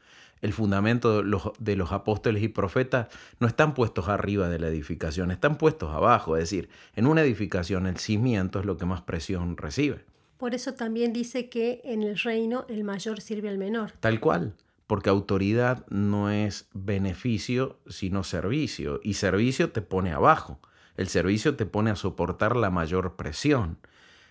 [0.40, 3.08] El fundamento de los, de los, apóstoles y profetas
[3.40, 6.36] no están puestos arriba de la edificación, están puestos abajo.
[6.36, 10.04] Es decir, en una edificación el cimiento es lo que más presión recibe.
[10.36, 13.94] Por eso también dice que en el reino el mayor sirve al menor.
[13.98, 14.54] Tal cual,
[14.86, 19.00] porque autoridad no es beneficio, sino servicio.
[19.02, 20.60] Y servicio te pone abajo.
[20.98, 23.78] El servicio te pone a soportar la mayor presión.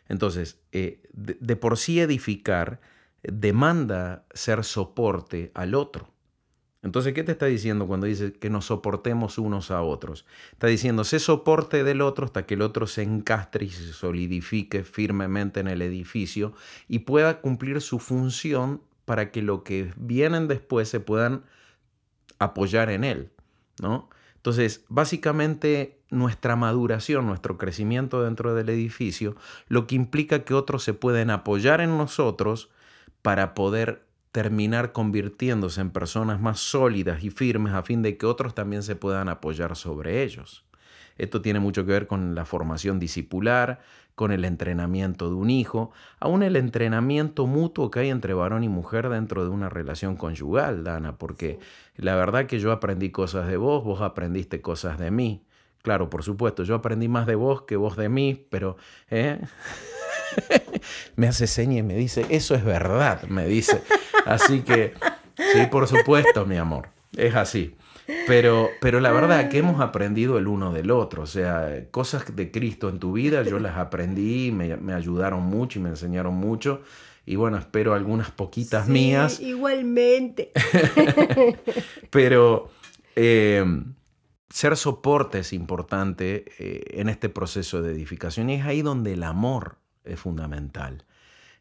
[0.10, 2.82] Entonces, eh, de, por sí edificar
[3.24, 6.12] demanda ser soporte al otro.
[6.84, 10.26] Entonces, ¿qué te está diciendo cuando dice que nos soportemos unos a otros?
[10.52, 14.84] Está diciendo, sé soporte del otro hasta que el otro se encastre y se solidifique
[14.84, 16.54] firmemente en el edificio
[16.90, 21.46] y pueda cumplir su función para que lo que vienen después se puedan
[22.40, 23.32] apoyar en él,
[23.82, 24.10] ¿no?
[24.38, 29.36] Entonces, básicamente nuestra maduración, nuestro crecimiento dentro del edificio,
[29.68, 32.70] lo que implica que otros se pueden apoyar en nosotros
[33.22, 38.54] para poder terminar convirtiéndose en personas más sólidas y firmes a fin de que otros
[38.54, 40.64] también se puedan apoyar sobre ellos.
[41.18, 43.82] Esto tiene mucho que ver con la formación discipular,
[44.18, 48.68] con el entrenamiento de un hijo, aún el entrenamiento mutuo que hay entre varón y
[48.68, 51.60] mujer dentro de una relación conyugal, Dana, porque
[51.98, 55.44] la verdad que yo aprendí cosas de vos, vos aprendiste cosas de mí.
[55.84, 58.78] Claro, por supuesto, yo aprendí más de vos que vos de mí, pero...
[59.12, 59.40] ¿eh?
[61.16, 63.84] me hace seña y me dice, eso es verdad, me dice.
[64.26, 64.96] Así que,
[65.54, 67.76] sí, por supuesto, mi amor, es así.
[68.26, 72.52] Pero, pero la verdad que hemos aprendido el uno del otro, o sea, cosas de
[72.52, 76.82] Cristo en tu vida yo las aprendí, me, me ayudaron mucho y me enseñaron mucho.
[77.26, 79.42] Y bueno, espero algunas poquitas Sí, mías.
[79.42, 80.54] Igualmente.
[82.10, 82.70] Pero
[83.18, 83.66] eh,
[84.50, 89.24] ser soporte es importante eh, en este proceso de edificación y es ahí donde el
[89.24, 91.04] amor es fundamental.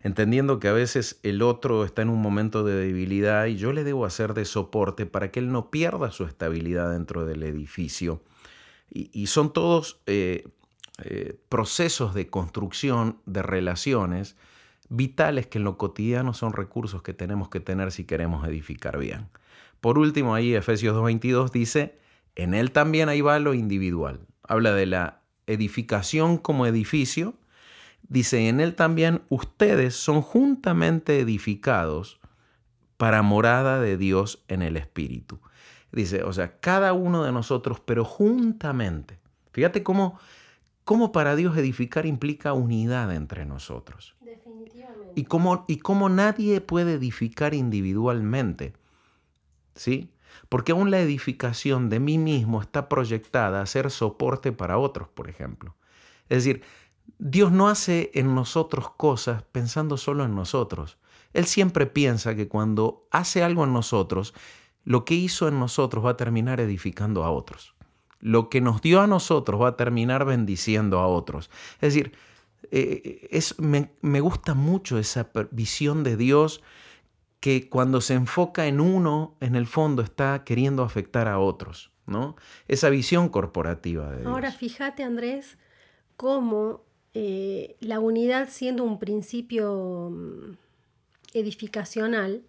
[0.01, 3.82] Entendiendo que a veces el otro está en un momento de debilidad y yo le
[3.82, 8.22] debo hacer de soporte para que él no pierda su estabilidad dentro del edificio.
[8.88, 10.47] Y, son todos eh,
[11.03, 14.36] eh, procesos de construcción de relaciones
[14.88, 19.28] vitales que en lo cotidiano son recursos que tenemos que tener si queremos edificar bien.
[19.80, 21.99] Por último, ahí Efesios 2.22 dice,
[22.34, 24.20] en él también ahí va lo individual.
[24.42, 27.34] Habla de la edificación como edificio.
[28.09, 32.20] Dice, en él también ustedes son juntamente edificados
[32.96, 35.40] para morada de Dios en el Espíritu.
[35.92, 39.18] Dice, o sea, cada uno de nosotros, pero juntamente.
[39.52, 40.18] Fíjate cómo,
[40.84, 44.14] cómo para Dios edificar implica unidad entre nosotros.
[44.20, 45.12] Definitivamente.
[45.14, 48.74] Y cómo, y cómo nadie puede edificar individualmente.
[49.74, 50.11] ¿Sí?
[50.48, 55.28] Porque aún la edificación de mí mismo está proyectada a ser soporte para otros, por
[55.28, 55.74] ejemplo.
[56.28, 56.62] Es decir,
[57.18, 60.98] Dios no hace en nosotros cosas pensando solo en nosotros.
[61.32, 64.34] Él siempre piensa que cuando hace algo en nosotros,
[64.84, 67.74] lo que hizo en nosotros va a terminar edificando a otros.
[68.20, 71.50] Lo que nos dio a nosotros va a terminar bendiciendo a otros.
[71.74, 72.12] Es decir,
[72.70, 76.62] eh, es, me, me gusta mucho esa visión de Dios
[77.40, 82.36] que cuando se enfoca en uno, en el fondo está queriendo afectar a otros, ¿no?
[82.66, 84.32] Esa visión corporativa de Dios.
[84.32, 85.59] Ahora fíjate, Andrés,
[86.16, 86.86] cómo
[87.19, 90.59] eh, la unidad siendo un principio mm,
[91.33, 92.43] edificacional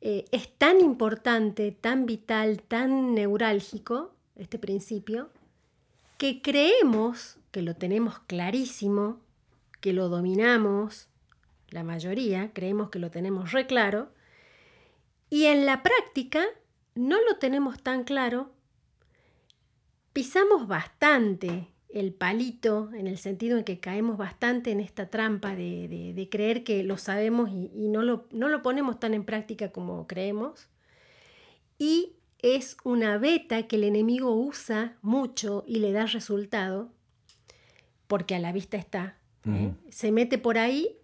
[0.00, 5.30] eh, es tan importante, tan vital, tan neurálgico, este principio,
[6.16, 9.20] que creemos que lo tenemos clarísimo,
[9.80, 11.06] que lo dominamos,
[11.70, 14.08] la mayoría creemos que lo tenemos re claro,
[15.30, 16.44] y en la práctica
[16.96, 18.50] no lo tenemos tan claro
[20.12, 25.88] pisamos bastante el palito en el sentido en que caemos bastante en esta trampa de,
[25.88, 29.24] de- de creer que lo sabemos y, y no, lo, no lo ponemos tan en
[29.24, 30.68] práctica como creemos.
[31.78, 36.90] Y es una beta que el enemigo usa mucho y le da resultado,
[38.06, 39.16] porque a la vista está.
[39.46, 39.72] ¿eh?
[39.90, 40.96] Se mete por ahí,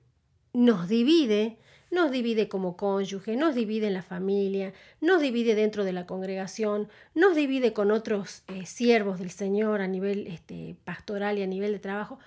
[0.52, 1.58] nos divide,
[1.90, 6.88] nos divide como cónyuge, nos divide en la familia, nos divide dentro de la congregación,
[7.14, 11.72] nos divide con otros eh, siervos del Señor a nivel este, pastoral y a nivel
[11.72, 12.18] de trabajo.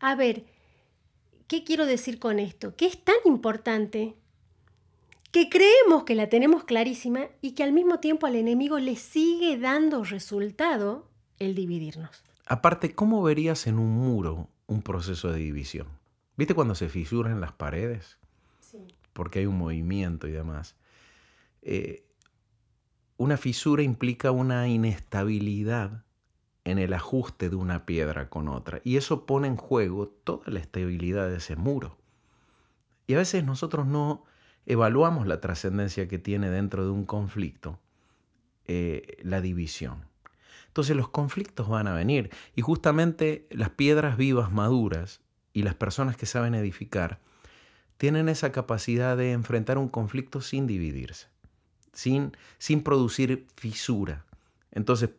[0.00, 0.44] A ver,
[1.46, 2.74] ¿qué quiero decir con esto?
[2.76, 4.16] Que es tan importante
[5.30, 9.58] que creemos que la tenemos clarísima y que al mismo tiempo al enemigo le sigue
[9.58, 11.08] dando resultado
[11.38, 12.22] el dividirnos.
[12.46, 15.86] Aparte, ¿cómo verías en un muro un proceso de división?
[16.36, 18.18] ¿Viste cuando se fisuran las paredes?
[19.12, 20.76] Porque hay un movimiento y demás.
[21.62, 22.06] Eh,
[23.16, 26.04] una fisura implica una inestabilidad
[26.64, 28.80] en el ajuste de una piedra con otra.
[28.84, 31.98] Y eso pone en juego toda la estabilidad de ese muro.
[33.06, 34.24] Y a veces nosotros no
[34.66, 37.80] evaluamos la trascendencia que tiene dentro de un conflicto
[38.64, 40.06] eh, la división.
[40.68, 45.20] Entonces los conflictos van a venir y justamente las piedras vivas maduras
[45.52, 47.20] y las personas que saben edificar
[48.02, 51.28] tienen esa capacidad de enfrentar un conflicto sin dividirse,
[51.92, 54.24] sin, sin producir fisura.
[54.72, 55.10] Entonces,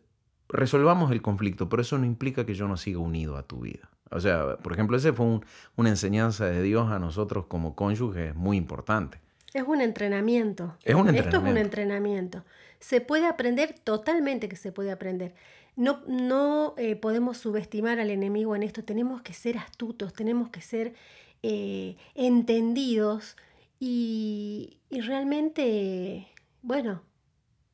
[0.49, 3.89] resolvamos el conflicto, pero eso no implica que yo no siga unido a tu vida.
[4.11, 5.39] O sea, por ejemplo, ese fue
[5.77, 9.17] una enseñanza de Dios a nosotros como cónyuges muy importante.
[9.53, 10.75] Es un entrenamiento.
[10.83, 12.43] Es un Esto es un entrenamiento.
[12.81, 15.35] Se puede aprender totalmente que se puede aprender.
[15.77, 18.83] No, no eh, podemos subestimar al enemigo en esto.
[18.83, 20.95] Tenemos que ser astutos, tenemos que ser
[21.43, 23.37] eh, entendidos
[23.79, 26.27] y, y realmente,
[26.61, 27.03] bueno,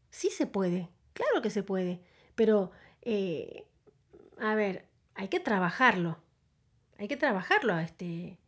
[0.09, 0.89] sí se puede.
[1.13, 2.01] Claro que se puede.
[2.35, 3.67] Pero, eh,
[4.39, 6.17] a ver, hay que trabajarlo.
[6.97, 8.39] Hay que trabajarlo a este,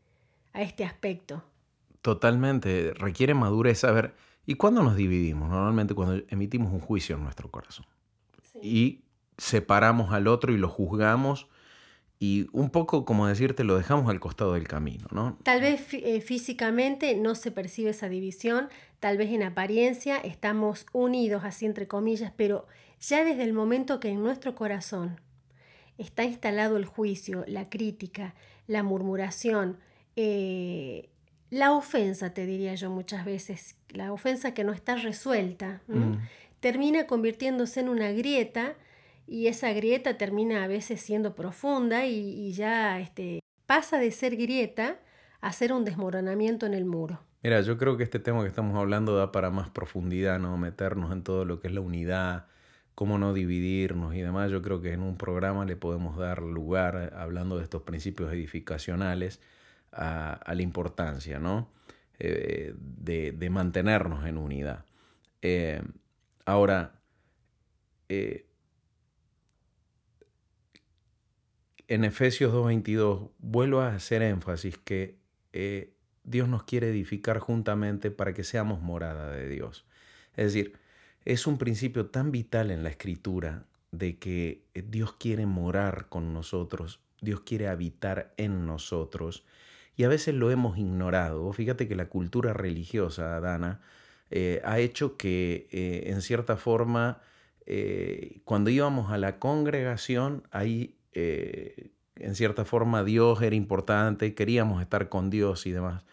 [0.54, 1.44] a este aspecto.
[2.02, 4.16] Totalmente, requiere madurez saber.
[4.46, 5.50] ¿Y cuándo nos dividimos?
[5.50, 7.86] Normalmente cuando emitimos un juicio en nuestro corazón.
[8.62, 9.04] Y
[9.38, 11.48] separamos al otro y lo juzgamos
[12.24, 15.40] y un poco, como decirte, lo dejamos al costado del camino, ¿no?
[15.42, 18.70] Tal vez eh, físicamente no se percibe esa división,
[19.00, 22.68] tal vez en apariencia estamos unidos, así entre comillas, pero
[23.00, 25.20] ya desde el momento que en nuestro corazón
[25.98, 28.36] está instalado el juicio, la crítica,
[28.68, 29.80] la murmuración,
[30.16, 31.10] eh,
[31.50, 36.18] la ofensa, te diría yo muchas veces, la ofensa que no está resuelta, mm.
[36.60, 38.76] termina convirtiéndose en una grieta
[39.32, 45.00] y esa grieta termina a veces siendo profunda y, ya este, pasa de ser grieta
[45.40, 47.22] a ser un desmoronamiento en el muro.
[47.42, 50.58] Mira, yo creo que este tema que estamos hablando da para más profundidad, ¿no?
[50.58, 52.48] Meternos en todo lo que es la unidad,
[52.94, 54.52] cómo no dividirnos y demás.
[54.52, 59.40] Yo creo que en un programa le podemos dar lugar, hablando de estos principios edificacionales,
[59.94, 61.70] a, la importancia ¿no?
[62.20, 64.84] Eh, de, mantenernos en unidad.
[65.42, 65.82] Eh,
[66.46, 67.00] ahora,
[68.10, 68.51] eh,
[71.94, 75.20] en Efesios 2.22 vuelvo a hacer énfasis que
[76.24, 79.86] Dios nos quiere edificar juntamente para que seamos morada de Dios.
[80.36, 80.78] Es decir,
[81.26, 87.02] es un principio tan vital en la escritura de que Dios quiere morar con nosotros,
[87.20, 89.46] Dios quiere habitar en nosotros
[89.96, 91.52] y a veces lo hemos ignorado.
[91.54, 93.82] Fíjate que la cultura religiosa, Dana,
[94.30, 97.22] eh, ha hecho que eh, en cierta forma,
[97.66, 105.10] eh, cuando íbamos a la congregación, ahí en cierta forma Dios era importante, queríamos estar
[105.10, 106.04] con Dios y demás.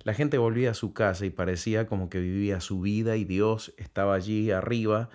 [0.00, 3.74] La gente volvía a su casa y parecía como que vivía su vida y Dios
[3.76, 5.08] estaba allí arriba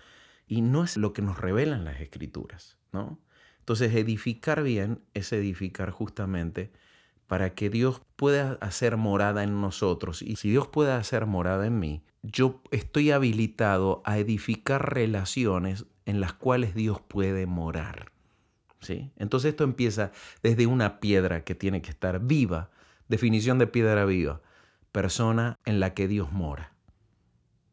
[0.47, 3.19] y no es lo que nos revelan las escrituras, ¿no?
[3.59, 6.71] Entonces edificar bien es edificar justamente
[7.27, 10.21] para que Dios pueda hacer morada en nosotros.
[10.21, 16.19] Y si Dios puede hacer morada en mí, yo estoy habilitado a edificar relaciones en
[16.19, 18.11] las cuales Dios puede morar.
[18.89, 20.11] Entonces esto empieza
[20.41, 22.71] desde una piedra que tiene que estar viva,
[23.07, 24.41] definición de piedra viva,
[24.91, 26.73] persona en la que Dios mora.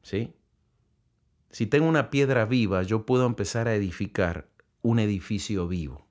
[0.03, 0.35] ¿Sí?
[1.51, 4.49] Si tengo una piedra viva, yo puedo empezar a edificar
[4.83, 6.07] un edificio vivo.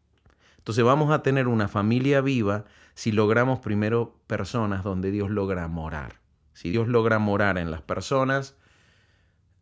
[0.58, 6.20] Entonces vamos a tener una familia viva si logramos primero personas donde Dios logra morar.
[6.54, 8.58] Si Dios logra morar en las personas,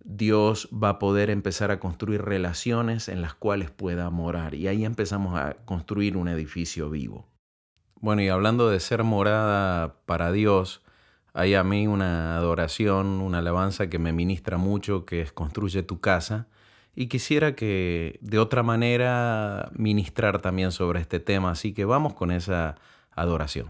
[0.07, 4.53] Dios va a poder empezar a construir relaciones en las cuales pueda morar.
[4.53, 7.25] Y ahí empezamos a construir un edificio vivo.
[7.99, 10.83] Bueno, y hablando de ser morada para Dios,
[11.33, 15.99] hay a mí una adoración, una alabanza que me ministra mucho, que es Construye tu
[15.99, 16.47] casa.
[16.93, 21.49] Y quisiera que de otra manera ministrar también sobre este tema.
[21.49, 22.75] Así que vamos con esa
[23.09, 23.69] adoración.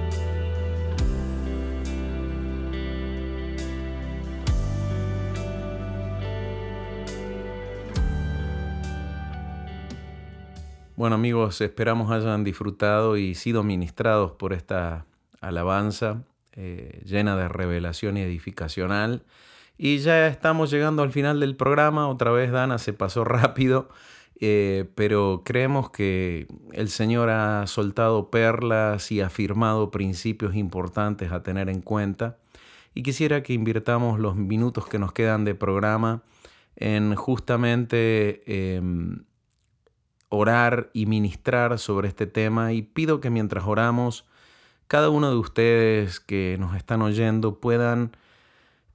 [11.01, 15.07] Bueno amigos, esperamos hayan disfrutado y sido ministrados por esta
[15.39, 16.21] alabanza
[16.51, 19.23] eh, llena de revelación y edificacional.
[19.79, 22.07] Y ya estamos llegando al final del programa.
[22.07, 23.89] Otra vez Dana se pasó rápido.
[24.39, 31.67] Eh, pero creemos que el Señor ha soltado perlas y afirmado principios importantes a tener
[31.69, 32.37] en cuenta.
[32.93, 36.21] Y quisiera que invirtamos los minutos que nos quedan de programa
[36.75, 39.23] en justamente em,
[40.31, 42.73] orar y ministrar sobre este tema.
[42.73, 44.25] Y pido que mientras oramos,
[44.87, 48.15] cada uno de ustedes que nos están oyendo puedan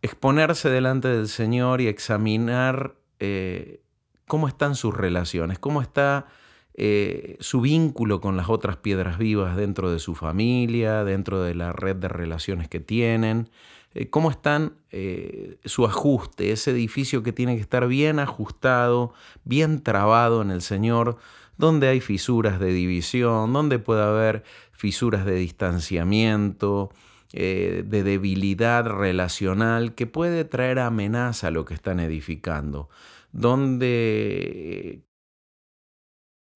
[0.02, 3.80] exponerse delante del Señor y examinar eh,
[4.26, 6.26] cómo están sus relaciones, cómo está
[6.74, 11.72] eh, su vínculo con las otras piedras vivas dentro de su familia, dentro de la
[11.72, 13.50] red de relaciones que tienen,
[13.96, 19.12] eh, cómo están eh, su ajuste, ese edificio que tiene que estar bien ajustado,
[19.44, 21.16] bien trabado en el Señor,
[21.56, 26.90] donde hay fisuras de división, donde puede haber fisuras de distanciamiento,
[27.32, 32.88] de debilidad relacional que puede traer amenaza a lo que están edificando
[33.36, 35.04] donde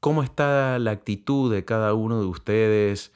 [0.00, 3.12] cómo está la actitud de cada uno de ustedes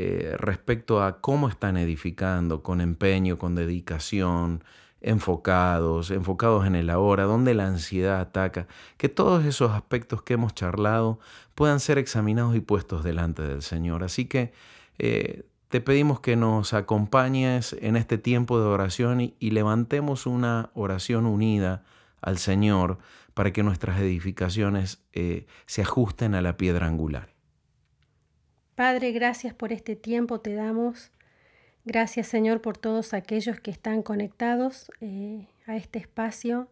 [0.00, 4.62] eh, respecto a cómo están edificando con empeño, con dedicación,
[5.00, 10.54] enfocados, enfocados en el ahora, donde la ansiedad ataca, que todos esos aspectos que hemos
[10.54, 11.18] charlado
[11.56, 14.04] puedan ser examinados y puestos delante del Señor.
[14.04, 14.52] Así que
[15.00, 21.26] eh, te pedimos que nos acompañes en este tiempo de oración y levantemos una oración
[21.26, 21.82] unida
[22.20, 22.98] al Señor
[23.34, 27.37] para que nuestras edificaciones eh, se ajusten a la piedra angular.
[28.78, 31.10] Padre, gracias por este tiempo te damos.
[31.84, 36.68] Gracias Señor por todos aquellos que están conectados eh, a este espacio.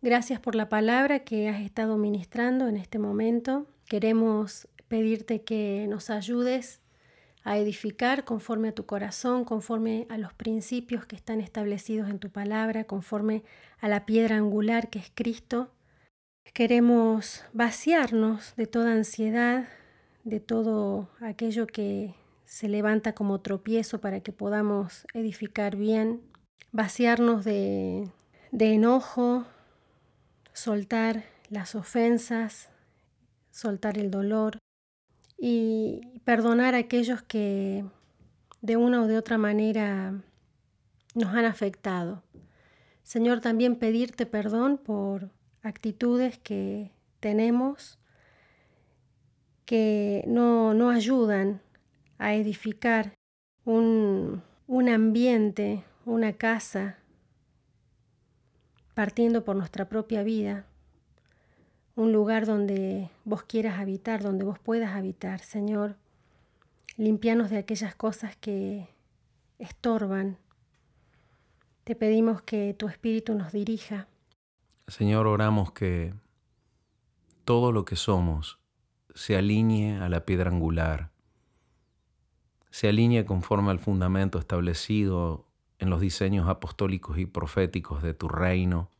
[0.00, 3.66] Gracias por la palabra que has estado ministrando en este momento.
[3.84, 6.80] Queremos pedirte que nos ayudes
[7.44, 12.30] a edificar conforme a tu corazón, conforme a los principios que están establecidos en tu
[12.30, 13.42] palabra, conforme
[13.80, 15.74] a la piedra angular que es Cristo.
[16.54, 19.68] Queremos vaciarnos de toda ansiedad,
[20.24, 22.14] de todo aquello que
[22.44, 26.20] se levanta como tropiezo para que podamos edificar bien,
[26.70, 28.08] vaciarnos de,
[28.50, 29.44] de enojo,
[30.52, 32.68] soltar las ofensas,
[33.50, 34.58] soltar el dolor,
[35.44, 37.84] y perdonar a aquellos que
[38.60, 40.22] de una o de otra manera
[41.16, 42.22] nos han afectado.
[43.02, 47.98] Señor, también pedirte perdón por actitudes que tenemos
[49.72, 51.62] que no, no ayudan
[52.18, 53.14] a edificar
[53.64, 56.98] un, un ambiente, una casa,
[58.92, 60.66] partiendo por nuestra propia vida
[61.94, 65.96] un lugar donde vos quieras habitar, donde vos puedas habitar, Señor.
[66.98, 68.90] Limpianos de aquellas cosas que
[69.58, 70.36] estorban.
[71.84, 74.06] Te pedimos que tu Espíritu nos dirija.
[74.86, 76.12] Señor, oramos que
[77.46, 78.61] todo lo que somos
[79.14, 81.10] se alinee a la piedra angular,
[82.70, 85.46] se alinee conforme al fundamento establecido
[85.78, 88.90] en los diseños apostólicos y proféticos de tu reino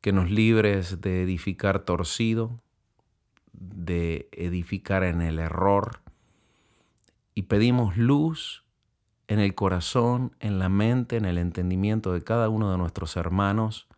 [0.00, 2.60] que nos libres de edificar torcido,
[3.52, 6.00] de edificar en el error,
[7.34, 8.64] y pedimos luz
[9.28, 13.88] en el corazón, en la mente, en el entendimiento de cada uno de nuestros hermanos,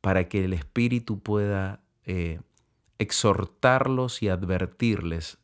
[0.00, 2.40] para que el Espíritu pueda eh,
[3.02, 5.38] exhortarlos y advertirles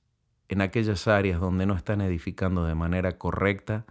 [0.48, 3.84] en aquellas áreas donde no están edificando de manera correcta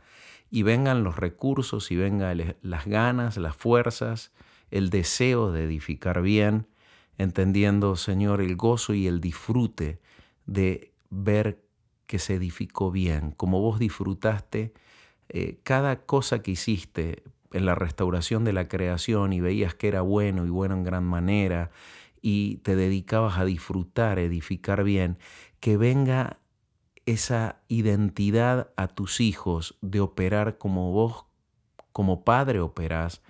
[0.49, 4.31] y vengan los recursos y vengan las ganas, las fuerzas,
[4.71, 6.67] el deseo de edificar bien,
[7.17, 9.99] entendiendo, Señor, el gozo y el disfrute
[10.45, 11.63] de ver
[12.05, 14.73] que se edificó bien, como vos disfrutaste
[15.29, 20.01] eh, cada cosa que hiciste en la restauración de la creación y veías que era
[20.01, 21.71] bueno y bueno en gran manera
[22.21, 25.17] y te dedicabas a disfrutar, edificar bien,
[25.59, 26.39] que venga
[27.05, 31.25] esa identidad a tus hijos de operar como vos
[31.93, 33.23] como padre operás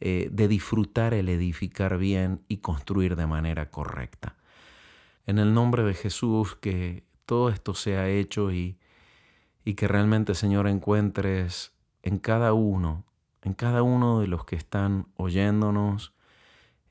[0.00, 4.36] eh, de disfrutar el edificar bien y construir de manera correcta.
[5.26, 8.78] En el nombre de Jesús, que todo esto sea hecho y,
[9.66, 13.04] y que realmente, Señor, encuentres en cada uno,
[13.42, 16.14] en cada uno de los que están oyéndonos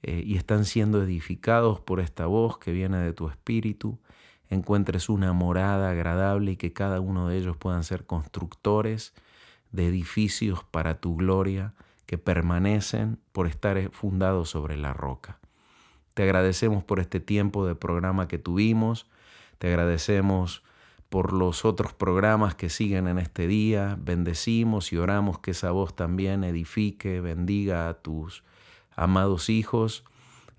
[0.07, 3.97] eh, y están siendo edificados por esta voz que viene de tu espíritu,
[4.51, 9.15] encuentres una morada agradable y que cada uno de ellos puedan ser constructores
[9.71, 11.73] de edificios para tu gloria
[12.05, 15.39] que permanecen por estar fundados sobre la roca.
[16.13, 19.07] Te agradecemos por este tiempo de programa que tuvimos,
[19.57, 20.61] te agradecemos
[21.09, 25.95] por los otros programas que siguen en este día, bendecimos y oramos que esa voz
[25.95, 28.43] también edifique, bendiga a tus
[28.95, 30.03] amados hijos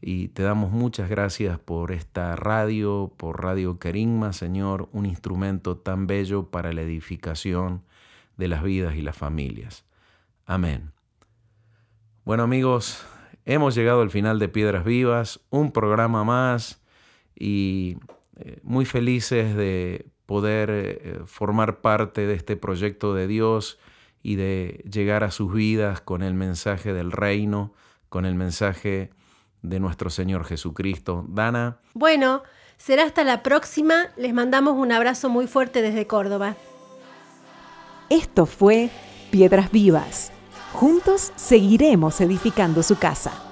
[0.01, 6.07] y te damos muchas gracias por esta radio, por Radio Querigma, Señor, un instrumento tan
[6.07, 7.83] bello para la edificación
[8.37, 9.85] de las vidas y las familias.
[10.45, 10.93] Amén.
[12.25, 13.05] Bueno amigos,
[13.45, 16.83] hemos llegado al final de Piedras Vivas, un programa más
[17.35, 17.97] y
[18.37, 23.79] eh, muy felices de poder eh, formar parte de este proyecto de Dios
[24.23, 27.73] y de llegar a sus vidas con el mensaje del reino,
[28.09, 29.11] con el mensaje
[29.63, 31.25] de nuestro Señor Jesucristo.
[31.29, 31.79] Dana.
[31.95, 32.43] Bueno,
[32.77, 34.09] será hasta la próxima.
[34.17, 36.57] Les mandamos un abrazo muy fuerte desde Córdoba.
[38.11, 38.91] Esto fue
[39.31, 40.33] Piedras Vivas.
[40.73, 43.46] Juntos seguiremos edificando su casa.